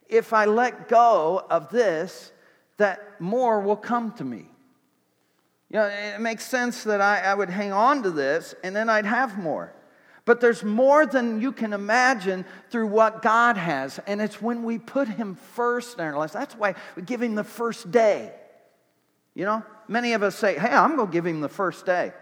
if 0.09 0.33
i 0.33 0.45
let 0.45 0.89
go 0.89 1.45
of 1.49 1.69
this 1.69 2.31
that 2.77 3.21
more 3.21 3.61
will 3.61 3.77
come 3.77 4.11
to 4.13 4.25
me 4.25 4.49
You 5.71 5.79
know, 5.79 5.85
it 5.85 6.19
makes 6.19 6.45
sense 6.45 6.83
that 6.85 6.99
I, 6.99 7.19
I 7.19 7.33
would 7.35 7.49
hang 7.49 7.71
on 7.71 8.01
to 8.03 8.11
this 8.11 8.55
and 8.63 8.75
then 8.75 8.89
I'd 8.89 9.05
have 9.05 9.37
more. 9.37 9.73
But 10.25 10.41
there's 10.41 10.63
more 10.63 11.05
than 11.05 11.41
you 11.41 11.51
can 11.51 11.73
imagine 11.73 12.45
through 12.69 12.87
what 12.87 13.21
God 13.21 13.57
has. 13.57 13.99
And 14.05 14.21
it's 14.21 14.41
when 14.41 14.63
we 14.63 14.77
put 14.77 15.07
Him 15.07 15.35
first 15.35 15.97
in 15.97 16.03
our 16.03 16.17
lives. 16.17 16.33
That's 16.33 16.55
why 16.55 16.75
we 16.95 17.03
give 17.03 17.21
Him 17.21 17.35
the 17.35 17.43
first 17.43 17.89
day. 17.91 18.31
You 19.33 19.45
know, 19.45 19.63
many 19.87 20.13
of 20.13 20.21
us 20.21 20.35
say, 20.35 20.57
hey, 20.57 20.69
I'm 20.69 20.95
going 20.95 21.07
to 21.07 21.13
give 21.13 21.25
Him 21.25 21.41
the 21.41 21.49
first 21.49 21.85
day. 21.85 22.13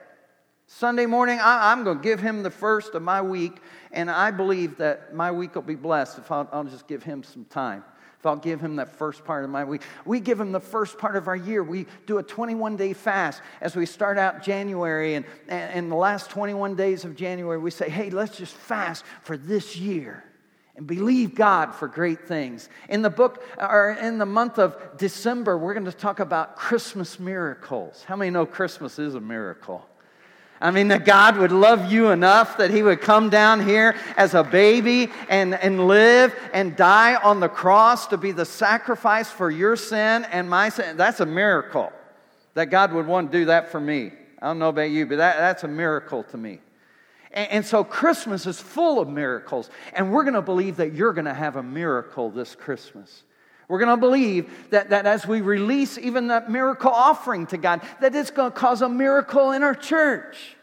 Sunday 0.68 1.06
morning, 1.06 1.40
I, 1.42 1.72
am 1.72 1.84
going 1.84 1.98
to 1.98 2.04
give 2.04 2.20
Him 2.20 2.44
the 2.44 2.52
first 2.52 2.96
of 2.96 3.02
my 3.02 3.22
week. 3.22 3.62
And 3.92 4.12
I 4.12 4.32
believe 4.32 4.78
that 4.78 5.14
my 5.14 5.32
week 5.32 5.56
will 5.56 5.62
be 5.62 5.76
blessed 5.76 6.18
if 6.18 6.32
I'll, 6.32 6.48
I'll 6.52 6.66
just 6.66 6.88
give 6.88 7.04
Him 7.04 7.24
some 7.24 7.46
time 7.46 7.84
if 8.20 8.26
I'll 8.26 8.36
give 8.36 8.60
him 8.60 8.78
that 8.78 8.90
first 8.90 9.24
part 9.26 9.44
of 9.44 9.52
my 9.52 9.64
week. 9.64 9.84
We 10.06 10.20
give 10.20 10.40
him 10.40 10.52
the 10.52 10.60
first 10.60 10.98
part 10.98 11.16
of 11.16 11.28
our 11.28 11.36
year. 11.36 11.64
We 11.64 11.86
do 12.08 12.18
a 12.18 12.24
21 12.24 12.76
day 12.76 12.94
fast 12.94 13.42
as 13.62 13.76
we 13.76 13.86
start 13.86 14.18
out 14.18 14.42
January. 14.42 15.16
And, 15.16 15.26
and, 15.48 15.92
the 15.92 15.96
last 15.96 16.32
21 16.32 16.76
days 16.76 17.06
of 17.06 17.16
January, 17.16 17.60
we 17.60 17.70
say, 17.70 17.90
hey, 17.90 18.10
let's 18.10 18.36
just 18.36 18.56
fast 18.56 19.06
for 19.22 19.38
this 19.38 19.78
year 19.78 20.24
and 20.76 20.88
believe 20.88 21.36
God 21.36 21.74
for 21.74 21.88
great 21.88 22.28
things. 22.28 22.70
In 22.90 23.02
the 23.02 23.10
book, 23.10 23.44
or 23.60 23.98
in 24.00 24.18
the 24.18 24.26
month 24.26 24.58
of 24.58 24.78
December, 24.98 25.58
we're 25.58 25.74
going 25.74 25.86
to 25.86 25.92
talk 25.92 26.20
about 26.20 26.56
Christmas 26.56 27.20
miracles. 27.20 28.04
How 28.04 28.16
many 28.16 28.32
know 28.32 28.46
Christmas 28.46 28.98
is 28.98 29.16
a 29.16 29.20
miracle? 29.20 29.88
I 30.60 30.72
mean, 30.72 30.88
that 30.88 31.06
God 31.06 31.38
would 31.38 31.52
love 31.52 31.92
you 31.92 32.10
enough 32.10 32.58
that 32.58 32.72
He 32.72 32.82
would 32.82 33.02
come 33.02 33.30
down 33.30 33.64
here 33.64 33.96
as 34.16 34.34
a 34.34 34.44
baby 34.44 35.10
and, 35.30 35.54
and 35.54 35.88
live 35.88 36.36
and 36.52 36.76
die 36.76 37.16
on 37.16 37.40
the 37.40 37.50
cross 37.50 38.08
to 38.08 38.18
be 38.18 38.32
the 38.32 38.46
sacrifice 38.46 39.30
for 39.30 39.52
your 39.52 39.76
sin 39.76 40.26
and 40.26 40.50
my 40.50 40.70
sin. 40.70 40.98
That's 40.98 41.20
a 41.20 41.26
miracle 41.26 41.92
that 42.56 42.66
God 42.66 42.92
would 42.94 43.06
want 43.06 43.32
to 43.32 43.38
do 43.38 43.46
that 43.46 43.72
for 43.72 43.80
me. 43.80 44.12
I 44.42 44.48
don't 44.48 44.60
know 44.60 44.70
about 44.70 44.90
you, 44.90 45.06
but 45.06 45.18
that, 45.18 45.38
that's 45.38 45.64
a 45.64 45.68
miracle 45.68 46.24
to 46.24 46.38
me. 46.38 46.60
And, 47.32 47.52
and 47.52 47.66
so 47.66 47.84
Christmas 47.84 48.48
is 48.48 48.60
full 48.60 49.00
of 49.00 49.08
miracles, 49.08 49.70
and 49.94 50.12
we're 50.12 50.24
going 50.24 50.34
to 50.34 50.42
believe 50.42 50.78
that 50.78 50.94
you're 50.94 51.14
going 51.14 51.26
to 51.26 51.34
have 51.34 51.56
a 51.56 51.64
miracle 51.64 52.32
this 52.32 52.56
Christmas. 52.56 53.24
We're 53.68 53.80
going 53.80 53.96
to 53.96 53.98
believe 53.98 54.70
that, 54.70 54.92
that 54.92 55.06
as 55.06 55.28
we 55.28 55.42
release 55.42 55.98
even 55.98 56.28
that 56.28 56.50
miracle 56.50 56.92
offering 56.92 57.48
to 57.48 57.58
God, 57.58 57.82
that 58.00 58.16
it's 58.16 58.32
going 58.32 58.52
to 58.52 58.58
cause 58.58 58.82
a 58.82 58.88
miracle 58.88 59.52
in 59.52 59.62
our 59.62 59.76
church. 59.76 60.56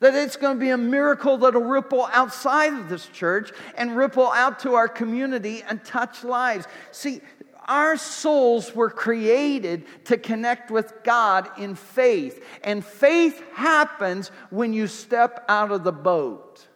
That 0.00 0.14
it's 0.14 0.36
going 0.36 0.56
to 0.58 0.60
be 0.60 0.70
a 0.70 0.76
miracle 0.76 1.38
that'll 1.38 1.62
ripple 1.62 2.06
outside 2.12 2.74
of 2.74 2.90
this 2.90 3.06
church 3.06 3.50
and 3.76 3.96
ripple 3.96 4.30
out 4.30 4.58
to 4.60 4.74
our 4.74 4.88
community 4.88 5.62
and 5.66 5.82
touch 5.82 6.22
lives. 6.22 6.66
See, 6.92 7.22
our 7.66 7.96
souls 7.96 8.74
were 8.74 8.90
created 8.90 9.86
to 10.04 10.18
connect 10.18 10.70
with 10.70 10.92
God 11.02 11.48
in 11.58 11.74
faith. 11.74 12.44
And 12.62 12.84
faith 12.84 13.42
happens 13.54 14.28
when 14.50 14.74
you 14.74 14.86
step 14.86 15.46
out 15.48 15.72
of 15.72 15.82
the 15.82 15.92
boat. 15.92 16.66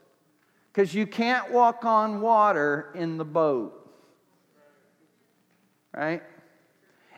Because 0.73 0.95
you 0.95 1.07
can't 1.07 1.53
walk 1.53 1.85
on 1.85 2.23
water 2.23 2.91
in 2.95 3.19
the 3.19 3.25
boat 3.27 3.78
right? 5.99 6.23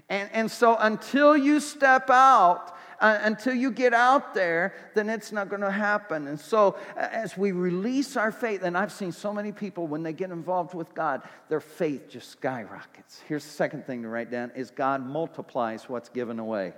And, 0.08 0.28
and 0.32 0.50
so 0.50 0.76
until 0.76 1.36
you 1.36 1.60
step 1.60 2.10
out, 2.10 2.76
uh, 3.00 3.18
until 3.22 3.54
you 3.54 3.70
get 3.70 3.94
out 3.94 4.34
there, 4.34 4.74
then 4.94 5.08
it's 5.08 5.32
not 5.32 5.48
going 5.48 5.62
to 5.62 5.70
happen. 5.70 6.26
And 6.26 6.38
so, 6.38 6.76
uh, 6.96 7.08
as 7.12 7.36
we 7.36 7.52
release 7.52 8.16
our 8.16 8.32
faith, 8.32 8.62
and 8.62 8.76
I've 8.76 8.92
seen 8.92 9.12
so 9.12 9.32
many 9.32 9.52
people 9.52 9.86
when 9.86 10.02
they 10.02 10.12
get 10.12 10.30
involved 10.30 10.74
with 10.74 10.94
God, 10.94 11.22
their 11.48 11.60
faith 11.60 12.10
just 12.10 12.30
skyrockets. 12.30 13.22
Here's 13.26 13.44
the 13.44 13.50
second 13.50 13.86
thing 13.86 14.02
to 14.02 14.08
write 14.08 14.30
down: 14.30 14.50
is 14.54 14.70
God 14.70 15.06
multiplies 15.06 15.88
what's 15.88 16.08
given 16.08 16.38
away. 16.38 16.74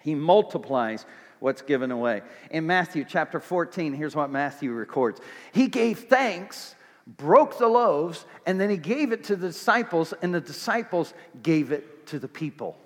He 0.00 0.14
multiplies 0.14 1.06
what's 1.38 1.62
given 1.62 1.90
away. 1.90 2.22
In 2.50 2.66
Matthew 2.66 3.04
chapter 3.08 3.40
14, 3.40 3.94
here's 3.94 4.16
what 4.16 4.30
Matthew 4.30 4.72
records 4.72 5.20
He 5.52 5.68
gave 5.68 6.00
thanks 6.00 6.74
broke 7.06 7.58
the 7.58 7.68
loaves, 7.68 8.24
and 8.46 8.60
then 8.60 8.70
he 8.70 8.76
gave 8.76 9.12
it 9.12 9.24
to 9.24 9.36
the 9.36 9.48
disciples, 9.48 10.12
and 10.22 10.34
the 10.34 10.40
disciples 10.40 11.14
gave 11.42 11.72
it 11.72 12.06
to 12.06 12.18
the 12.18 12.28
people. 12.28 12.76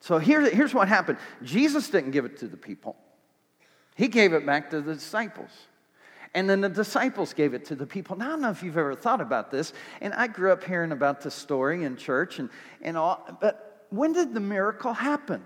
So 0.00 0.18
here, 0.18 0.48
here's 0.48 0.74
what 0.74 0.88
happened 0.88 1.18
Jesus 1.42 1.88
didn't 1.88 2.10
give 2.10 2.24
it 2.24 2.38
to 2.38 2.48
the 2.48 2.56
people, 2.56 2.96
he 3.94 4.08
gave 4.08 4.32
it 4.32 4.44
back 4.44 4.70
to 4.70 4.80
the 4.80 4.94
disciples. 4.94 5.50
And 6.34 6.50
then 6.50 6.60
the 6.60 6.68
disciples 6.68 7.32
gave 7.32 7.54
it 7.54 7.64
to 7.66 7.74
the 7.74 7.86
people. 7.86 8.14
Now, 8.14 8.26
I 8.26 8.28
don't 8.30 8.42
know 8.42 8.50
if 8.50 8.62
you've 8.62 8.76
ever 8.76 8.94
thought 8.94 9.22
about 9.22 9.50
this, 9.50 9.72
and 10.02 10.12
I 10.12 10.26
grew 10.26 10.52
up 10.52 10.64
hearing 10.64 10.92
about 10.92 11.22
this 11.22 11.32
story 11.32 11.84
in 11.84 11.96
church 11.96 12.38
and, 12.38 12.50
and 12.82 12.94
all, 12.94 13.26
but 13.40 13.86
when 13.88 14.12
did 14.12 14.34
the 14.34 14.40
miracle 14.40 14.92
happen? 14.92 15.42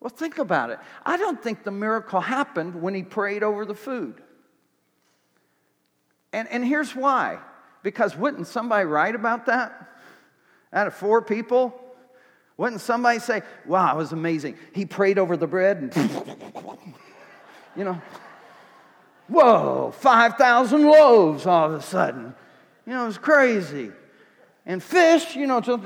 Well, 0.00 0.08
think 0.08 0.38
about 0.38 0.70
it. 0.70 0.78
I 1.04 1.18
don't 1.18 1.42
think 1.42 1.62
the 1.62 1.72
miracle 1.72 2.22
happened 2.22 2.80
when 2.80 2.94
he 2.94 3.02
prayed 3.02 3.42
over 3.42 3.66
the 3.66 3.74
food. 3.74 4.22
And, 6.32 6.48
and 6.48 6.64
here's 6.64 6.94
why. 6.94 7.38
Because 7.82 8.16
wouldn't 8.16 8.46
somebody 8.46 8.84
write 8.84 9.14
about 9.14 9.46
that? 9.46 9.88
Out 10.72 10.86
of 10.86 10.94
four 10.94 11.20
people? 11.22 11.78
Wouldn't 12.56 12.80
somebody 12.80 13.18
say, 13.18 13.42
wow, 13.66 13.94
it 13.94 13.98
was 13.98 14.12
amazing. 14.12 14.56
He 14.72 14.86
prayed 14.86 15.18
over 15.18 15.36
the 15.36 15.46
bread 15.46 15.78
and, 15.78 15.96
you 17.76 17.84
know, 17.84 18.00
whoa, 19.28 19.92
5,000 19.98 20.82
loaves 20.82 21.46
all 21.46 21.72
of 21.72 21.74
a 21.74 21.82
sudden. 21.82 22.34
You 22.86 22.92
know, 22.92 23.04
it 23.04 23.06
was 23.06 23.18
crazy. 23.18 23.90
And 24.66 24.82
fish, 24.82 25.34
you 25.34 25.46
know, 25.46 25.60
just 25.60 25.82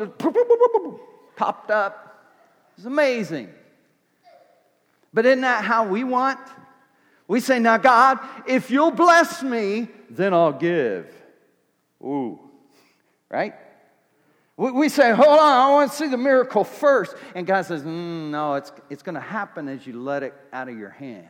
popped 1.36 1.70
up. 1.70 2.32
It 2.72 2.80
was 2.80 2.86
amazing. 2.86 3.48
But 5.14 5.24
isn't 5.24 5.40
that 5.42 5.64
how 5.64 5.86
we 5.86 6.04
want? 6.04 6.40
We 7.28 7.40
say, 7.40 7.58
Now, 7.58 7.78
God, 7.78 8.18
if 8.46 8.70
you'll 8.70 8.90
bless 8.90 9.42
me, 9.42 9.88
then 10.10 10.34
I'll 10.34 10.52
give. 10.52 11.10
Ooh, 12.02 12.38
right? 13.30 13.54
We 14.58 14.88
say, 14.88 15.12
hold 15.12 15.38
on, 15.38 15.38
I 15.38 15.70
want 15.70 15.90
to 15.90 15.96
see 15.96 16.08
the 16.08 16.16
miracle 16.16 16.64
first. 16.64 17.14
And 17.34 17.46
God 17.46 17.66
says, 17.66 17.82
mm, 17.82 18.30
no, 18.30 18.54
it's, 18.54 18.72
it's 18.88 19.02
going 19.02 19.16
to 19.16 19.20
happen 19.20 19.68
as 19.68 19.86
you 19.86 20.00
let 20.00 20.22
it 20.22 20.32
out 20.50 20.68
of 20.70 20.78
your 20.78 20.90
hand. 20.90 21.28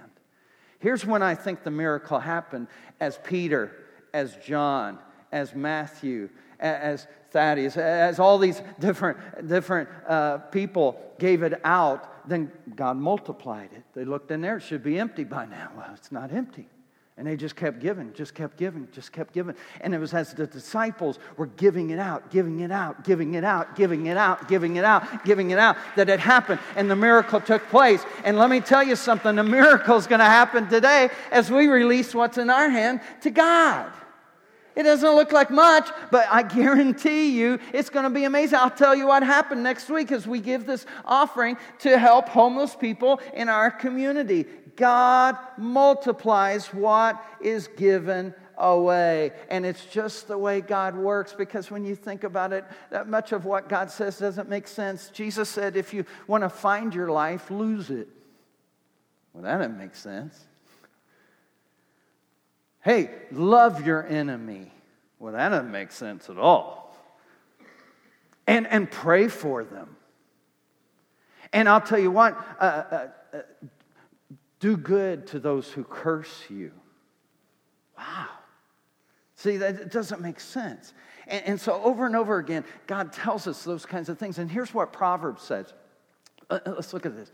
Here's 0.79 1.05
when 1.05 1.23
I 1.23 1.35
think 1.35 1.65
the 1.65 1.71
miracle 1.71 2.21
happened 2.21 2.69
as 3.01 3.19
Peter, 3.25 3.73
as 4.15 4.37
John, 4.37 4.99
as 5.33 5.57
Matthew, 5.57 6.29
as 6.61 7.09
Thaddeus, 7.33 7.77
as 7.77 8.21
all 8.21 8.39
these 8.39 8.63
different, 8.79 9.49
different 9.49 9.89
uh, 10.07 10.39
people 10.39 11.01
gave 11.19 11.43
it 11.43 11.61
out, 11.65 12.29
then 12.29 12.53
God 12.77 12.97
multiplied 12.97 13.71
it. 13.73 13.83
They 13.93 14.05
looked 14.05 14.31
in 14.31 14.41
there, 14.41 14.59
it 14.59 14.63
should 14.63 14.85
be 14.85 15.01
empty 15.01 15.25
by 15.25 15.47
now. 15.47 15.73
Well, 15.77 15.91
it's 15.95 16.13
not 16.13 16.33
empty. 16.33 16.69
And 17.19 17.27
they 17.27 17.37
just 17.37 17.57
kept 17.57 17.81
giving, 17.81 18.13
just 18.13 18.35
kept 18.35 18.59
giving, 18.59 18.89
just 18.93 19.11
kept 19.11 19.33
giving. 19.33 19.55
And 19.81 19.95
it 19.95 19.99
was 19.99 20.13
as 20.13 20.35
the 20.35 20.47
disciples 20.47 21.19
were 21.39 21.47
giving 21.47 21.89
it 21.89 21.99
out, 21.99 22.31
giving 22.31 22.61
it 22.61 22.71
out, 22.71 23.05
giving 23.05 23.35
it 23.35 23.43
out, 23.43 23.75
giving 23.75 24.05
it 24.05 24.17
out, 24.19 24.49
giving 24.49 24.77
it 24.77 24.85
out, 24.85 25.25
giving 25.25 25.51
it 25.51 25.59
out, 25.59 25.77
that 25.97 26.11
it 26.11 26.21
happened 26.21 26.61
and 26.77 26.91
the 26.91 26.97
miracle 26.97 27.41
took 27.41 27.67
place. 27.69 28.05
And 28.25 28.37
let 28.37 28.51
me 28.51 28.61
tell 28.61 28.83
you 28.83 28.97
something 28.97 29.35
the 29.35 29.45
miracle 29.45 29.97
is 29.97 30.07
going 30.07 30.19
to 30.19 30.27
happen 30.27 30.69
today 30.69 31.09
as 31.33 31.51
we 31.51 31.69
release 31.69 32.15
what's 32.15 32.37
in 32.37 32.51
our 32.51 32.69
hand 32.69 33.01
to 33.23 33.31
God. 33.31 33.91
It 34.77 34.83
doesn't 34.83 35.15
look 35.15 35.33
like 35.33 35.51
much, 35.51 35.89
but 36.11 36.27
I 36.31 36.43
guarantee 36.43 37.31
you 37.31 37.59
it's 37.73 37.89
going 37.89 38.05
to 38.05 38.11
be 38.11 38.25
amazing. 38.25 38.59
I'll 38.59 38.71
tell 38.71 38.95
you 38.95 39.07
what 39.07 39.23
happened 39.23 39.63
next 39.63 39.89
week 39.89 40.13
as 40.13 40.27
we 40.27 40.39
give 40.39 40.67
this 40.67 40.85
offering 41.07 41.57
to 41.81 41.99
help 41.99 42.29
homeless 42.29 42.77
people 42.77 43.21
in 43.33 43.49
our 43.49 43.71
community. 43.71 44.45
God 44.77 45.39
multiplies 45.57 46.67
what 46.67 47.25
is 47.41 47.69
given 47.69 48.35
away. 48.59 49.33
And 49.49 49.65
it's 49.65 49.85
just 49.87 50.29
the 50.29 50.37
way 50.37 50.61
God 50.61 50.95
works 50.95 51.33
because 51.33 51.71
when 51.71 51.85
you 51.85 51.97
think 51.97 52.25
about 52.25 52.53
it, 52.53 52.65
that 52.91 53.09
much 53.09 53.33
of 53.33 53.47
what 53.47 53.71
God 53.71 53.91
says 53.91 54.19
doesn't 54.19 54.49
make 54.49 54.69
sense. 54.69 55.09
Jesus 55.09 55.49
said, 55.49 55.77
if 55.77 55.95
you 55.95 56.05
want 56.27 56.45
to 56.45 56.51
find 56.51 56.95
your 56.95 57.11
life, 57.11 57.51
lose 57.51 57.89
it. 57.89 58.09
Well, 59.33 59.43
that 59.45 59.59
doesn't 59.59 59.79
make 59.79 59.95
sense. 59.95 60.47
Hey, 62.87 63.11
love 63.33 63.85
your 63.85 64.07
enemy. 64.07 64.71
Well, 65.19 65.33
that 65.33 65.49
doesn't 65.49 65.73
make 65.73 65.91
sense 65.91 66.31
at 66.31 66.39
all. 66.39 66.97
And, 68.47 68.65
and 68.69 68.89
pray 68.89 69.27
for 69.27 69.65
them. 69.65 69.97
And 71.53 71.69
I'll 71.69 71.81
tell 71.81 71.99
you 71.99 72.13
what, 72.13 72.39
uh, 72.61 72.63
uh, 72.63 73.09
uh, 73.35 73.39
do 74.61 74.77
good 74.77 75.27
to 75.27 75.41
those 75.41 75.69
who 75.69 75.83
curse 75.83 76.45
you. 76.49 76.71
Wow. 77.99 78.29
See, 79.35 79.57
that 79.57 79.91
doesn't 79.91 80.21
make 80.21 80.39
sense. 80.39 80.95
And, 81.27 81.45
and, 81.45 81.61
so, 81.61 81.83
over 81.83 82.07
and 82.07 82.15
over 82.15 82.39
again, 82.39 82.65
God 82.87 83.13
tells 83.13 83.49
us 83.49 83.65
those 83.65 83.85
kinds 83.85 84.09
of 84.09 84.17
things. 84.17 84.39
And 84.39 84.49
here's 84.49 84.73
what 84.73 84.93
Proverbs 84.93 85.43
says. 85.43 85.75
Uh, 86.49 86.61
uh, 86.65 86.71
let's 86.77 86.93
look 86.93 87.05
at 87.05 87.17
this. 87.17 87.33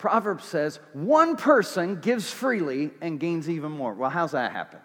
Proverbs 0.00 0.46
says, 0.46 0.80
one 0.94 1.36
person 1.36 2.00
gives 2.00 2.30
freely 2.30 2.90
and 3.02 3.20
gains 3.20 3.50
even 3.50 3.70
more. 3.70 3.92
Well, 3.92 4.08
how's 4.08 4.32
that 4.32 4.50
happen? 4.50 4.80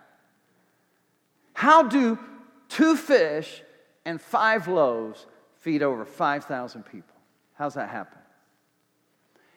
How 1.54 1.84
do 1.84 2.20
two 2.68 2.98
fish 2.98 3.64
and 4.04 4.20
five 4.20 4.68
loaves 4.68 5.26
feed 5.62 5.84
over 5.84 6.04
5,000 6.04 6.84
people? 6.84 7.16
How's 7.54 7.76
that 7.76 7.88
happen? 7.88 8.18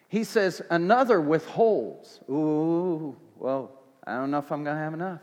He 0.07 0.23
says, 0.23 0.61
Another 0.69 1.19
withholds. 1.19 2.21
Ooh, 2.29 3.17
well, 3.35 3.81
I 4.07 4.13
don't 4.13 4.31
know 4.31 4.39
if 4.39 4.49
I'm 4.53 4.63
going 4.63 4.77
to 4.77 4.81
have 4.81 4.93
enough. 4.93 5.19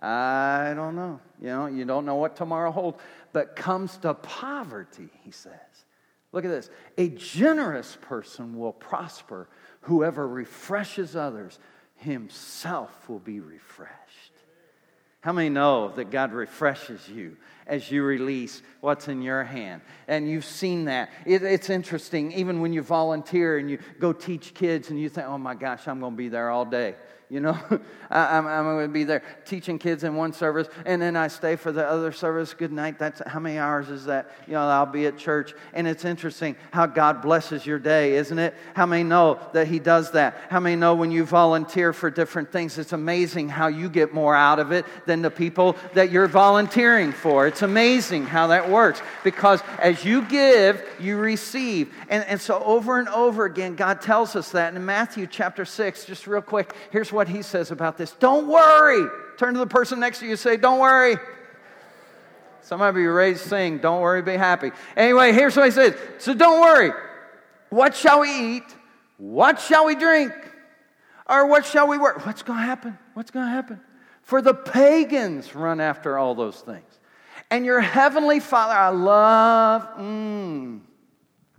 I 0.00 0.72
don't 0.74 0.96
know. 0.96 1.20
You 1.42 1.48
know, 1.48 1.66
you 1.66 1.84
don't 1.84 2.06
know 2.06 2.14
what 2.14 2.36
tomorrow 2.36 2.70
holds. 2.70 2.98
But 3.34 3.54
comes 3.54 3.98
to 3.98 4.14
poverty, 4.14 5.10
he 5.24 5.30
says. 5.30 5.52
Look 6.32 6.44
at 6.44 6.50
this. 6.50 6.70
A 6.96 7.08
generous 7.08 7.96
person 8.00 8.56
will 8.58 8.72
prosper. 8.72 9.48
Whoever 9.82 10.26
refreshes 10.28 11.16
others, 11.16 11.58
himself 11.96 13.08
will 13.08 13.18
be 13.18 13.40
refreshed. 13.40 13.90
How 15.20 15.32
many 15.32 15.50
know 15.50 15.88
that 15.90 16.10
God 16.10 16.32
refreshes 16.32 17.08
you 17.08 17.36
as 17.66 17.90
you 17.90 18.02
release 18.02 18.62
what's 18.80 19.08
in 19.08 19.22
your 19.22 19.44
hand? 19.44 19.82
And 20.08 20.28
you've 20.28 20.44
seen 20.44 20.86
that. 20.86 21.10
It, 21.26 21.42
it's 21.42 21.70
interesting, 21.70 22.32
even 22.32 22.60
when 22.60 22.72
you 22.72 22.82
volunteer 22.82 23.58
and 23.58 23.70
you 23.70 23.78
go 23.98 24.12
teach 24.12 24.54
kids 24.54 24.90
and 24.90 25.00
you 25.00 25.08
think, 25.08 25.26
oh 25.26 25.38
my 25.38 25.54
gosh, 25.54 25.86
I'm 25.86 26.00
going 26.00 26.12
to 26.12 26.16
be 26.16 26.28
there 26.28 26.50
all 26.50 26.64
day. 26.64 26.94
You 27.30 27.38
know, 27.38 27.56
I, 28.10 28.38
am 28.38 28.44
going 28.44 28.88
to 28.88 28.92
be 28.92 29.04
there 29.04 29.22
teaching 29.44 29.78
kids 29.78 30.02
in 30.02 30.16
one 30.16 30.32
service, 30.32 30.66
and 30.84 31.00
then 31.00 31.14
I 31.14 31.28
stay 31.28 31.54
for 31.54 31.70
the 31.70 31.86
other 31.86 32.10
service. 32.10 32.52
Good 32.52 32.72
night. 32.72 32.98
That's 32.98 33.22
how 33.24 33.38
many 33.38 33.56
hours 33.56 33.88
is 33.88 34.06
that? 34.06 34.32
You 34.48 34.54
know, 34.54 34.62
I'll 34.62 34.84
be 34.84 35.06
at 35.06 35.16
church. 35.16 35.54
And 35.72 35.86
it's 35.86 36.04
interesting 36.04 36.56
how 36.72 36.86
God 36.86 37.22
blesses 37.22 37.64
your 37.64 37.78
day, 37.78 38.16
isn't 38.16 38.38
it? 38.38 38.54
How 38.74 38.84
many 38.84 39.04
know 39.04 39.38
that 39.52 39.68
He 39.68 39.78
does 39.78 40.10
that? 40.10 40.38
How 40.50 40.58
many 40.58 40.74
know 40.74 40.96
when 40.96 41.12
you 41.12 41.24
volunteer 41.24 41.92
for 41.92 42.10
different 42.10 42.50
things, 42.50 42.76
it's 42.78 42.92
amazing 42.92 43.48
how 43.48 43.68
you 43.68 43.88
get 43.88 44.12
more 44.12 44.34
out 44.34 44.58
of 44.58 44.72
it 44.72 44.84
than 45.06 45.22
the 45.22 45.30
people 45.30 45.76
that 45.94 46.10
you're 46.10 46.26
volunteering 46.26 47.12
for? 47.12 47.46
It's 47.46 47.59
amazing 47.62 48.26
how 48.26 48.48
that 48.48 48.70
works 48.70 49.02
because 49.24 49.62
as 49.78 50.04
you 50.04 50.22
give, 50.22 50.82
you 50.98 51.16
receive. 51.16 51.92
And, 52.08 52.24
and 52.24 52.40
so 52.40 52.62
over 52.62 52.98
and 52.98 53.08
over 53.08 53.44
again, 53.44 53.74
God 53.76 54.00
tells 54.00 54.36
us 54.36 54.50
that. 54.52 54.74
in 54.74 54.84
Matthew 54.84 55.26
chapter 55.26 55.64
6, 55.64 56.04
just 56.04 56.26
real 56.26 56.42
quick, 56.42 56.74
here's 56.90 57.12
what 57.12 57.28
he 57.28 57.42
says 57.42 57.70
about 57.70 57.96
this. 57.96 58.12
Don't 58.12 58.46
worry. 58.46 59.08
Turn 59.38 59.54
to 59.54 59.60
the 59.60 59.66
person 59.66 60.00
next 60.00 60.20
to 60.20 60.26
you 60.26 60.32
and 60.32 60.40
say, 60.40 60.56
Don't 60.56 60.80
worry. 60.80 61.16
Some 62.62 62.82
of 62.82 62.96
you 62.96 63.10
raised 63.10 63.40
saying, 63.40 63.78
Don't 63.78 64.00
worry, 64.00 64.22
be 64.22 64.36
happy. 64.36 64.70
Anyway, 64.96 65.32
here's 65.32 65.56
what 65.56 65.64
he 65.64 65.70
says. 65.70 65.94
So 66.18 66.34
don't 66.34 66.60
worry. 66.60 66.92
What 67.70 67.94
shall 67.96 68.20
we 68.20 68.56
eat? 68.56 68.76
What 69.16 69.60
shall 69.60 69.86
we 69.86 69.94
drink? 69.94 70.32
Or 71.28 71.46
what 71.46 71.64
shall 71.64 71.86
we 71.86 71.98
wear? 71.98 72.18
What's 72.18 72.42
going 72.42 72.58
to 72.58 72.64
happen? 72.64 72.98
What's 73.14 73.30
going 73.30 73.46
to 73.46 73.50
happen? 73.50 73.80
For 74.22 74.42
the 74.42 74.54
pagans 74.54 75.54
run 75.54 75.80
after 75.80 76.18
all 76.18 76.34
those 76.34 76.60
things. 76.60 76.89
And 77.50 77.64
your 77.64 77.80
heavenly 77.80 78.40
Father, 78.40 78.74
I 78.74 78.90
love, 78.90 79.88
mm, 79.98 80.80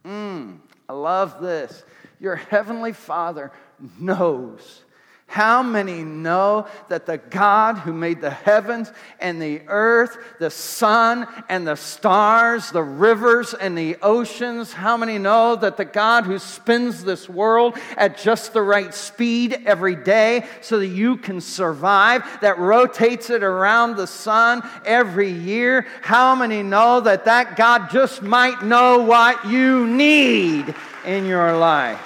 mm, 0.06 0.60
I 0.88 0.94
love 0.94 1.42
this. 1.42 1.84
Your 2.20 2.36
heavenly 2.38 2.94
Father 2.94 3.52
knows 4.00 4.84
how 5.32 5.64
many 5.64 6.04
know 6.04 6.68
that 6.90 7.06
the 7.06 7.18
God 7.18 7.78
who 7.78 7.94
made 7.94 8.20
the 8.20 8.32
heavens 8.32 8.92
and 9.18 9.42
the 9.42 9.62
earth, 9.68 10.18
the 10.40 10.50
sun 10.50 11.26
and 11.48 11.66
the 11.66 11.78
stars, 11.78 12.70
the 12.72 12.84
rivers 12.84 13.54
and 13.54 13.78
the 13.78 13.96
oceans, 14.02 14.74
how 14.74 14.98
many 14.98 15.18
know 15.18 15.56
that 15.56 15.78
the 15.78 15.86
God 15.86 16.26
who 16.26 16.38
spins 16.38 17.06
this 17.06 17.30
world 17.30 17.78
at 17.96 18.18
just 18.18 18.52
the 18.52 18.62
right 18.62 18.94
speed 18.94 19.58
every 19.66 19.96
day 19.96 20.46
so 20.60 20.80
that 20.80 20.88
you 20.88 21.16
can 21.16 21.40
survive, 21.40 22.26
that 22.42 22.60
rotates 22.60 23.30
it 23.30 23.42
around 23.42 23.96
the 23.96 24.08
sun 24.08 24.62
every 24.84 25.32
year? 25.32 25.88
How 26.02 26.36
many 26.36 26.62
know 26.62 27.00
that 27.00 27.24
that 27.24 27.56
God 27.56 27.90
just 27.90 28.22
might 28.22 28.64
know 28.64 29.00
what 29.00 29.46
you 29.46 29.88
need 29.88 30.76
in 31.06 31.26
your 31.26 31.58
life? 31.58 32.02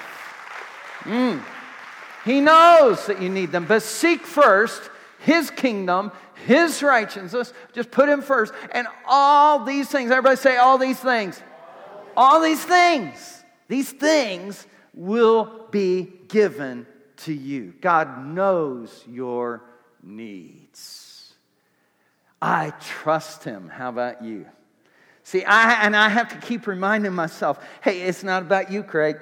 Mm. 1.05 1.43
He 2.25 2.41
knows 2.41 3.05
that 3.05 3.21
you 3.21 3.29
need 3.29 3.51
them, 3.51 3.65
but 3.65 3.83
seek 3.83 4.25
first 4.25 4.81
His 5.19 5.51
kingdom, 5.51 6.11
His 6.45 6.81
righteousness. 6.81 7.53
Just 7.73 7.91
put 7.91 8.09
Him 8.09 8.23
first. 8.23 8.51
And 8.71 8.88
all 9.07 9.63
these 9.63 9.88
things, 9.88 10.09
everybody 10.09 10.35
say, 10.35 10.57
all 10.57 10.79
these 10.79 10.99
things. 10.99 11.41
All 12.17 12.41
these 12.41 12.63
things, 12.63 13.43
these 13.67 13.91
things 13.91 14.65
will 14.93 15.67
be 15.69 16.11
given 16.27 16.88
to 17.17 17.33
you. 17.33 17.73
God 17.79 18.25
knows 18.25 19.03
your 19.07 19.63
needs. 20.01 21.33
I 22.41 22.73
trust 22.79 23.43
Him. 23.43 23.69
How 23.69 23.89
about 23.89 24.23
you? 24.23 24.47
See, 25.23 25.43
I, 25.43 25.85
and 25.85 25.95
I 25.95 26.09
have 26.09 26.29
to 26.29 26.47
keep 26.47 26.67
reminding 26.67 27.13
myself 27.13 27.63
hey, 27.81 28.01
it's 28.01 28.23
not 28.23 28.41
about 28.41 28.71
you, 28.71 28.83
Craig. 28.83 29.17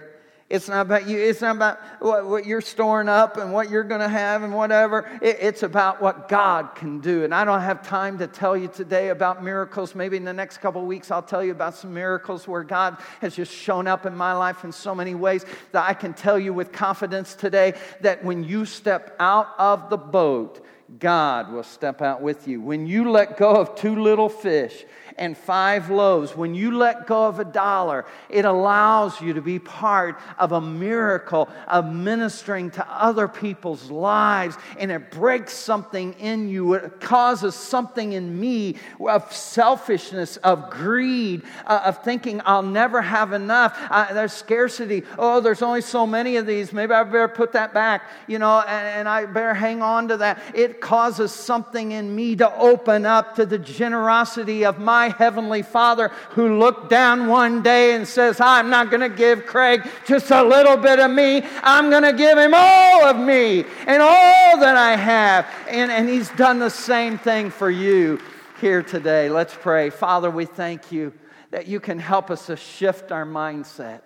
It's 0.50 0.68
not 0.68 0.82
about 0.82 1.08
you. 1.08 1.18
It's 1.18 1.42
not 1.42 1.56
about 1.56 1.80
what, 2.00 2.28
what 2.28 2.46
you're 2.46 2.62
storing 2.62 3.10
up 3.10 3.38
and 3.38 3.54
what 3.54 3.70
you're 3.70 3.84
going 3.84 4.02
to 4.02 4.10
have 4.10 4.44
and 4.44 4.54
whatever. 4.54 5.10
It, 5.22 5.38
it's 5.40 5.64
about 5.64 6.02
what 6.02 6.28
God 6.28 6.76
can 6.76 7.00
do. 7.00 7.24
And 7.24 7.34
I 7.34 7.46
don't 7.46 7.62
have 7.62 7.82
time 7.82 8.18
to 8.20 8.28
tell 8.28 8.56
you 8.56 8.68
today 8.68 9.10
about 9.10 9.44
miracles. 9.44 9.96
Maybe 9.96 10.18
in 10.18 10.26
the 10.26 10.34
next 10.34 10.58
couple 10.58 10.86
weeks, 10.86 11.12
I'll 11.12 11.24
tell 11.24 11.44
you 11.44 11.52
about 11.52 11.76
some 11.76 11.94
miracles 11.94 12.48
where 12.48 12.64
God 12.64 12.98
has 13.22 13.36
just 13.36 13.54
shown 13.54 13.88
up 13.88 14.06
in 14.06 14.16
my 14.16 14.34
life 14.34 14.64
in 14.64 14.72
so 14.72 14.94
many 14.94 15.16
ways 15.16 15.46
that 15.72 15.88
I 15.90 15.94
can 15.94 16.14
tell 16.14 16.38
you 16.38 16.54
with 16.54 16.72
confidence 16.72 17.36
today 17.36 17.74
that 18.02 18.24
when 18.24 18.44
you 18.44 18.66
step 18.66 19.16
out 19.20 19.48
of 19.58 19.90
the 19.90 19.98
boat, 19.98 20.64
God 21.00 21.52
will 21.52 21.64
step 21.64 22.02
out 22.02 22.22
with 22.22 22.48
you. 22.48 22.62
When 22.62 22.86
you 22.86 23.10
let 23.10 23.38
go 23.38 23.56
of 23.56 23.76
two 23.76 23.96
little 23.96 24.30
fish, 24.30 24.86
and 25.18 25.38
five 25.38 25.90
loaves, 25.90 26.36
when 26.36 26.56
you 26.56 26.78
let 26.78 27.08
go 27.08 27.26
of 27.26 27.40
a 27.40 27.46
dollar, 27.46 28.06
it 28.30 28.46
allows 28.46 29.22
you 29.22 29.34
to 29.34 29.42
be 29.42 29.60
part 29.60 30.20
of 30.38 30.52
a 30.52 30.62
miracle 30.62 31.50
of 31.68 31.92
ministering 31.92 32.72
to 32.72 32.88
other 32.90 33.28
people's 33.28 33.90
lives. 33.90 34.58
And 34.78 34.92
it 34.92 35.12
breaks 35.12 35.54
something 35.54 36.14
in 36.14 36.50
you. 36.50 36.74
It 36.74 37.00
causes 37.00 37.56
something 37.56 38.14
in 38.14 38.40
me 38.40 38.76
of 39.00 39.34
selfishness, 39.34 40.38
of 40.38 40.70
greed, 40.70 41.44
uh, 41.66 41.82
of 41.86 42.04
thinking 42.04 42.42
I'll 42.46 42.64
never 42.64 43.02
have 43.02 43.34
enough. 43.34 43.78
Uh, 43.90 44.14
there's 44.14 44.34
scarcity. 44.34 45.04
Oh, 45.18 45.40
there's 45.40 45.62
only 45.62 45.82
so 45.82 46.06
many 46.06 46.38
of 46.38 46.46
these. 46.46 46.74
Maybe 46.74 46.94
I 46.94 47.04
better 47.04 47.28
put 47.28 47.54
that 47.54 47.74
back, 47.74 48.10
you 48.28 48.40
know, 48.40 48.62
and, 48.62 48.88
and 49.00 49.10
I 49.10 49.26
better 49.26 49.54
hang 49.54 49.82
on 49.82 50.08
to 50.10 50.18
that. 50.18 50.42
It 50.54 50.82
causes 50.82 51.32
something 51.32 51.92
in 51.92 52.16
me 52.16 52.36
to 52.38 52.54
open 52.56 53.06
up 53.06 53.36
to 53.36 53.46
the 53.46 53.58
generosity 53.60 54.66
of 54.66 54.80
my 54.80 55.03
my 55.04 55.10
Heavenly 55.18 55.64
Father 55.64 56.10
who 56.30 56.58
looked 56.60 56.90
down 56.90 57.28
one 57.28 57.62
day 57.62 57.94
and 57.94 58.08
says, 58.08 58.40
I'm 58.40 58.70
not 58.70 58.90
going 58.90 59.02
to 59.02 59.10
give 59.10 59.46
Craig 59.46 59.86
just 60.06 60.32
a 60.32 60.42
little 60.42 60.78
bit 60.78 60.98
of 60.98 61.12
me. 61.12 61.44
I'm 61.62 61.90
going 61.90 62.04
to 62.04 62.14
give 62.14 62.38
him 62.38 62.54
all 62.56 63.04
of 63.04 63.18
me 63.18 63.66
and 63.86 64.02
all 64.02 64.60
that 64.60 64.78
I 64.78 64.96
have. 64.96 65.46
And, 65.68 65.92
and 65.92 66.08
He's 66.08 66.30
done 66.32 66.60
the 66.60 66.70
same 66.70 67.18
thing 67.18 67.50
for 67.50 67.70
you 67.70 68.22
here 68.62 68.82
today. 68.82 69.30
Let's 69.30 69.54
pray. 69.54 69.90
Father, 69.90 70.32
we 70.32 70.46
thank 70.46 70.90
you 70.90 71.12
that 71.52 71.68
you 71.68 71.82
can 71.82 72.00
help 72.00 72.32
us 72.32 72.46
to 72.46 72.56
shift 72.56 73.12
our 73.12 73.26
mindset. 73.26 74.04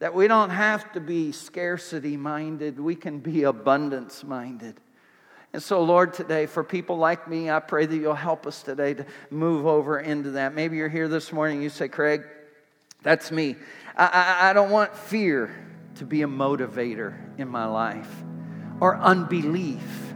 That 0.00 0.12
we 0.12 0.26
don't 0.26 0.50
have 0.50 0.92
to 0.94 1.00
be 1.00 1.30
scarcity 1.30 2.16
minded, 2.16 2.80
we 2.80 2.96
can 2.96 3.20
be 3.20 3.44
abundance 3.44 4.24
minded. 4.24 4.80
And 5.56 5.62
so, 5.62 5.82
Lord, 5.82 6.12
today, 6.12 6.44
for 6.44 6.62
people 6.62 6.98
like 6.98 7.28
me, 7.28 7.48
I 7.48 7.60
pray 7.60 7.86
that 7.86 7.96
you'll 7.96 8.12
help 8.12 8.46
us 8.46 8.62
today 8.62 8.92
to 8.92 9.06
move 9.30 9.66
over 9.66 9.98
into 9.98 10.32
that. 10.32 10.54
Maybe 10.54 10.76
you're 10.76 10.90
here 10.90 11.08
this 11.08 11.32
morning, 11.32 11.62
you 11.62 11.70
say, 11.70 11.88
Craig, 11.88 12.24
that's 13.02 13.30
me. 13.30 13.56
I, 13.96 14.04
I, 14.04 14.50
I 14.50 14.52
don't 14.52 14.68
want 14.68 14.94
fear 14.94 15.56
to 15.94 16.04
be 16.04 16.20
a 16.20 16.26
motivator 16.26 17.38
in 17.38 17.48
my 17.48 17.64
life, 17.64 18.10
or 18.80 18.98
unbelief, 18.98 20.12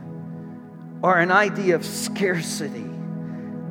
or 1.00 1.16
an 1.16 1.32
idea 1.32 1.74
of 1.74 1.86
scarcity. 1.86 2.90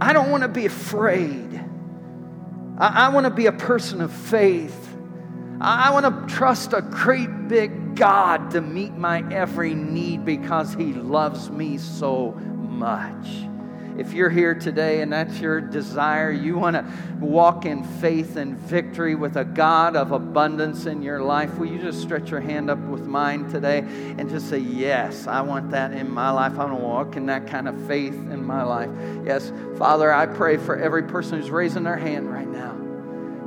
I 0.01 0.11
don't 0.11 0.31
want 0.31 0.41
to 0.41 0.49
be 0.49 0.65
afraid. 0.65 1.63
I, 2.79 3.05
I 3.05 3.09
want 3.09 3.27
to 3.27 3.31
be 3.31 3.45
a 3.45 3.51
person 3.51 4.01
of 4.01 4.11
faith. 4.11 4.78
I 5.61 5.91
want 5.91 6.29
to 6.29 6.35
trust 6.35 6.71
a 6.71 6.81
great 6.81 7.49
big 7.49 7.95
God 7.95 8.51
to 8.51 8.61
meet 8.61 8.93
my 8.93 9.23
every 9.33 9.73
need 9.75 10.23
because 10.23 10.73
He 10.73 10.93
loves 10.93 11.49
me 11.49 11.77
so 11.77 12.31
much. 12.31 13.27
If 13.97 14.13
you're 14.13 14.29
here 14.29 14.55
today 14.55 15.01
and 15.01 15.11
that's 15.11 15.41
your 15.41 15.59
desire, 15.59 16.31
you 16.31 16.57
want 16.57 16.77
to 16.77 16.85
walk 17.19 17.65
in 17.65 17.83
faith 17.83 18.37
and 18.37 18.57
victory 18.57 19.15
with 19.15 19.35
a 19.35 19.43
God 19.43 19.97
of 19.97 20.13
abundance 20.13 20.85
in 20.85 21.01
your 21.01 21.21
life, 21.21 21.57
will 21.57 21.67
you 21.67 21.79
just 21.79 22.01
stretch 22.01 22.31
your 22.31 22.39
hand 22.39 22.69
up 22.69 22.79
with 22.79 23.05
mine 23.05 23.49
today 23.49 23.79
and 23.79 24.29
just 24.29 24.47
say, 24.47 24.59
Yes, 24.59 25.27
I 25.27 25.41
want 25.41 25.71
that 25.71 25.91
in 25.91 26.09
my 26.09 26.31
life. 26.31 26.53
I 26.53 26.63
want 26.63 26.79
to 26.79 26.85
walk 26.85 27.17
in 27.17 27.25
that 27.25 27.47
kind 27.47 27.67
of 27.67 27.85
faith 27.85 28.13
in 28.13 28.45
my 28.45 28.63
life. 28.63 28.89
Yes, 29.25 29.51
Father, 29.77 30.13
I 30.13 30.25
pray 30.25 30.55
for 30.55 30.77
every 30.77 31.03
person 31.03 31.41
who's 31.41 31.51
raising 31.51 31.83
their 31.83 31.97
hand 31.97 32.31
right 32.31 32.47
now. 32.47 32.78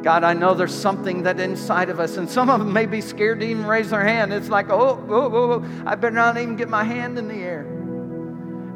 God, 0.03 0.25
I 0.25 0.33
know 0.33 0.55
there's 0.55 0.75
something 0.75 1.23
that 1.23 1.39
inside 1.39 1.89
of 1.89 2.01
us, 2.01 2.17
and 2.17 2.29
some 2.29 2.51
of 2.51 2.59
them 2.59 2.73
may 2.73 2.87
be 2.87 3.01
scared 3.01 3.41
to 3.41 3.47
even 3.47 3.65
raise 3.65 3.91
their 3.91 4.05
hand. 4.05 4.33
It's 4.33 4.49
like, 4.49 4.69
oh, 4.71 5.05
oh, 5.09 5.15
oh, 5.15 5.53
oh 5.53 5.83
I 5.87 5.95
better 5.95 6.15
not 6.15 6.37
even 6.37 6.57
get 6.57 6.69
my 6.69 6.85
hand 6.85 7.19
in 7.19 7.29
the 7.29 7.35
air 7.35 7.65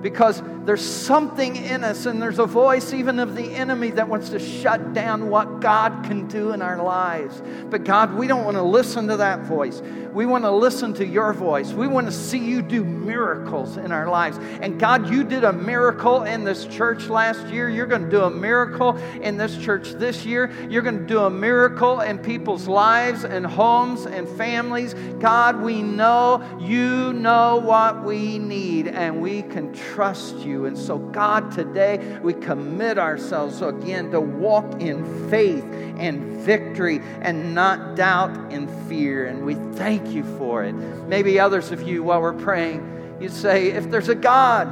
because 0.03 0.41
there's 0.65 0.85
something 0.85 1.57
in 1.57 1.83
us 1.83 2.07
and 2.07 2.23
there's 2.23 2.39
a 2.39 2.47
voice 2.47 2.93
even 2.93 3.19
of 3.19 3.35
the 3.35 3.43
enemy 3.43 3.91
that 3.91 4.09
wants 4.09 4.29
to 4.29 4.39
shut 4.39 4.93
down 4.93 5.31
what 5.31 5.61
God 5.61 6.05
can 6.05 6.29
do 6.29 6.53
in 6.53 6.63
our 6.63 6.81
lives. 6.81 7.43
But 7.71 7.83
God, 7.83 8.15
we 8.15 8.29
don't 8.29 8.45
want 8.45 8.57
to 8.57 8.63
listen 8.63 9.09
to 9.09 9.17
that 9.17 9.41
voice. 9.41 9.81
We 10.17 10.25
want 10.25 10.45
to 10.45 10.51
listen 10.51 10.95
to 10.95 11.07
your 11.07 11.35
voice. 11.35 11.75
We 11.75 11.87
want 11.87 12.07
to 12.07 12.13
see 12.13 12.39
you 12.39 12.63
do 12.63 12.83
miracles 12.83 13.77
in 13.77 13.93
our 13.93 14.09
lives. 14.09 14.39
And 14.63 14.81
God, 14.81 15.11
you 15.11 15.23
did 15.23 15.45
a 15.45 15.53
miracle 15.53 16.23
in 16.23 16.43
this 16.43 16.65
church 16.65 17.09
last 17.09 17.47
year. 17.49 17.69
You're 17.69 17.87
going 17.87 18.05
to 18.05 18.11
do 18.11 18.23
a 18.23 18.31
miracle 18.31 18.97
in 19.21 19.37
this 19.37 19.59
church 19.59 19.91
this 19.91 20.25
year. 20.25 20.51
You're 20.71 20.81
going 20.81 21.01
to 21.01 21.07
do 21.07 21.19
a 21.25 21.29
miracle 21.29 22.01
in 22.01 22.17
people's 22.19 22.67
lives 22.67 23.25
and 23.25 23.45
homes 23.45 24.07
and 24.07 24.27
families. 24.27 24.95
God, 25.21 25.61
we 25.61 25.83
know 25.83 26.43
you 26.59 27.13
know 27.13 27.57
what 27.57 28.03
we 28.03 28.39
need 28.39 28.89
and 28.89 29.21
we 29.21 29.43
can 29.43 29.75
trust 29.75 30.39
you. 30.39 30.65
And 30.65 30.79
so, 30.79 30.97
God, 30.97 31.53
today 31.53 32.19
we 32.23 32.33
commit 32.33 32.97
ourselves 32.97 33.61
again 33.61 34.13
to 34.13 34.21
walk 34.23 34.81
in 34.81 35.29
faith 35.29 35.65
and 35.99 36.41
victory 36.41 37.03
and 37.21 37.55
not 37.55 37.97
doubt 37.97 38.31
and 38.51 38.71
fear. 38.89 39.27
And 39.27 39.45
we 39.45 39.57
thank 39.77 40.06
you 40.07 40.25
for 40.39 40.65
it. 40.65 40.73
Maybe 40.73 41.39
others 41.39 41.73
of 41.73 41.83
you, 41.83 42.03
while 42.03 42.21
we're 42.21 42.33
praying, 42.33 43.19
you 43.21 43.29
say, 43.29 43.69
if 43.69 43.91
there's 43.91 44.09
a 44.09 44.15
God 44.15 44.67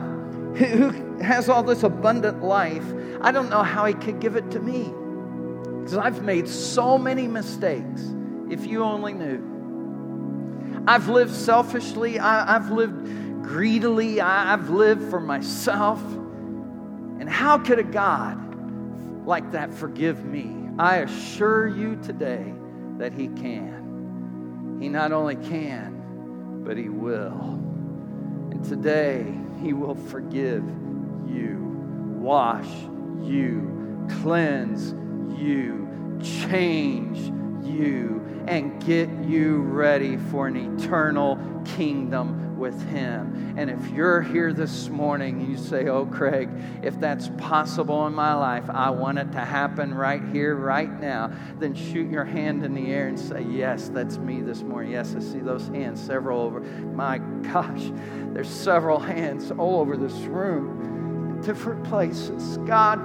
who 0.56 1.18
has 1.20 1.48
all 1.48 1.62
this 1.62 1.82
abundant 1.82 2.42
life, 2.42 2.84
I 3.20 3.32
don't 3.32 3.48
know 3.48 3.62
how 3.62 3.86
he 3.86 3.94
could 3.94 4.20
give 4.20 4.36
it 4.36 4.50
to 4.52 4.60
me. 4.60 4.92
Because 5.80 5.96
I've 5.96 6.22
made 6.22 6.48
so 6.48 6.96
many 6.98 7.26
mistakes, 7.26 8.02
if 8.50 8.66
you 8.66 8.82
only 8.82 9.12
knew. 9.12 10.84
I've 10.86 11.08
lived 11.08 11.34
selfishly, 11.34 12.18
I, 12.18 12.52
have 12.52 12.70
lived 12.70 13.42
greedily, 13.42 14.20
I, 14.20 14.52
I've 14.52 14.70
lived 14.70 15.08
for 15.10 15.20
myself. 15.20 16.02
And 17.20 17.28
how 17.28 17.58
could 17.58 17.78
a 17.78 17.84
God 17.84 19.26
like 19.26 19.52
that 19.52 19.72
forgive 19.72 20.24
me? 20.24 20.68
I 20.78 20.96
assure 20.96 21.68
you 21.68 21.96
today 22.02 22.52
that 22.98 23.12
He 23.12 23.28
can. 23.28 23.83
He 24.80 24.88
not 24.88 25.12
only 25.12 25.36
can, 25.36 26.62
but 26.64 26.76
He 26.76 26.88
will. 26.88 27.60
And 28.50 28.64
today, 28.64 29.34
He 29.62 29.72
will 29.72 29.94
forgive 29.94 30.64
you, 31.28 31.58
wash 32.20 32.68
you, 33.22 34.06
cleanse 34.22 34.92
you, 35.38 36.18
change 36.22 37.18
you, 37.66 38.22
and 38.46 38.84
get 38.84 39.08
you 39.24 39.62
ready 39.62 40.16
for 40.16 40.46
an 40.46 40.56
eternal 40.56 41.38
kingdom 41.64 42.53
with 42.64 42.88
Him. 42.88 43.56
And 43.58 43.68
if 43.68 43.90
you're 43.90 44.22
here 44.22 44.54
this 44.54 44.88
morning 44.88 45.50
you 45.50 45.58
say, 45.58 45.86
Oh, 45.86 46.06
Craig, 46.06 46.48
if 46.82 46.98
that's 46.98 47.28
possible 47.36 48.06
in 48.06 48.14
my 48.14 48.32
life, 48.32 48.70
I 48.70 48.88
want 48.88 49.18
it 49.18 49.32
to 49.32 49.40
happen 49.40 49.92
right 49.92 50.22
here, 50.32 50.56
right 50.56 50.90
now, 50.98 51.30
then 51.58 51.74
shoot 51.74 52.10
your 52.10 52.24
hand 52.24 52.64
in 52.64 52.72
the 52.72 52.90
air 52.90 53.08
and 53.08 53.20
say, 53.20 53.42
Yes, 53.42 53.90
that's 53.90 54.16
me 54.16 54.40
this 54.40 54.62
morning. 54.62 54.92
Yes, 54.92 55.14
I 55.14 55.20
see 55.20 55.40
those 55.40 55.68
hands, 55.68 56.00
several 56.00 56.40
over. 56.40 56.60
My 56.60 57.18
gosh, 57.18 57.90
there's 58.32 58.48
several 58.48 58.98
hands 58.98 59.50
all 59.50 59.78
over 59.78 59.98
this 59.98 60.14
room, 60.22 61.42
different 61.42 61.84
places. 61.84 62.56
God, 62.66 62.98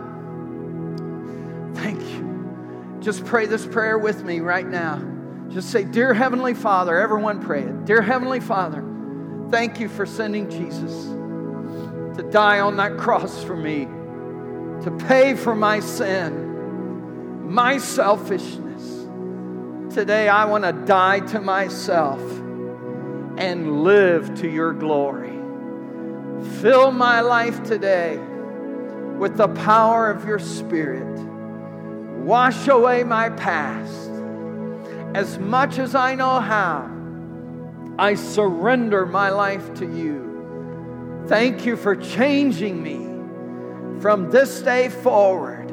thank 1.75 1.99
you. 1.99 2.97
Just 3.01 3.25
pray 3.25 3.45
this 3.45 3.67
prayer 3.67 3.97
with 3.97 4.23
me 4.23 4.39
right 4.39 4.65
now. 4.65 5.05
Just 5.49 5.69
say, 5.69 5.83
Dear 5.83 6.13
Heavenly 6.13 6.53
Father, 6.53 6.97
everyone 6.97 7.41
pray 7.41 7.63
it. 7.63 7.83
Dear 7.83 8.01
Heavenly 8.01 8.39
Father, 8.39 8.85
Thank 9.51 9.79
you 9.79 9.89
for 9.89 10.05
sending 10.05 10.47
Jesus 10.49 11.05
to 12.17 12.29
die 12.29 12.59
on 12.59 12.77
that 12.77 12.97
cross 12.97 13.43
for 13.43 13.55
me, 13.55 13.85
to 14.83 14.91
pay 15.07 15.35
for 15.35 15.55
my 15.55 15.79
sin, 15.79 17.51
my 17.51 17.79
selfishness. 17.79 19.07
Today, 19.95 20.29
I 20.29 20.45
want 20.45 20.65
to 20.65 20.71
die 20.71 21.21
to 21.21 21.41
myself 21.41 22.21
and 23.39 23.83
live 23.83 24.35
to 24.41 24.47
your 24.47 24.71
glory. 24.73 25.39
Fill 26.61 26.91
my 26.91 27.21
life 27.21 27.63
today 27.63 28.17
with 29.17 29.35
the 29.35 29.47
power 29.47 30.11
of 30.11 30.25
your 30.25 30.37
Spirit. 30.37 31.19
Wash 32.19 32.67
away 32.67 33.03
my 33.03 33.31
past 33.31 34.11
as 35.15 35.39
much 35.39 35.79
as 35.79 35.95
I 35.95 36.13
know 36.13 36.39
how 36.39 36.98
I 37.99 38.15
surrender 38.15 39.05
my 39.05 39.29
life 39.29 39.73
to 39.75 39.85
you. 39.85 41.25
Thank 41.27 41.65
you 41.65 41.75
for 41.75 41.97
changing 41.97 42.81
me 42.81 43.09
from 43.99 44.31
this 44.31 44.61
day 44.61 44.87
forward. 44.87 45.69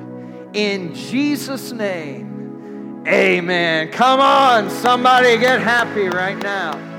In 0.53 0.93
Jesus' 0.93 1.71
name, 1.71 3.05
amen. 3.07 3.93
Come 3.93 4.19
on, 4.19 4.71
somebody 4.71 5.39
get 5.39 5.61
happy 5.61 6.09
right 6.09 6.37
now. 6.37 6.96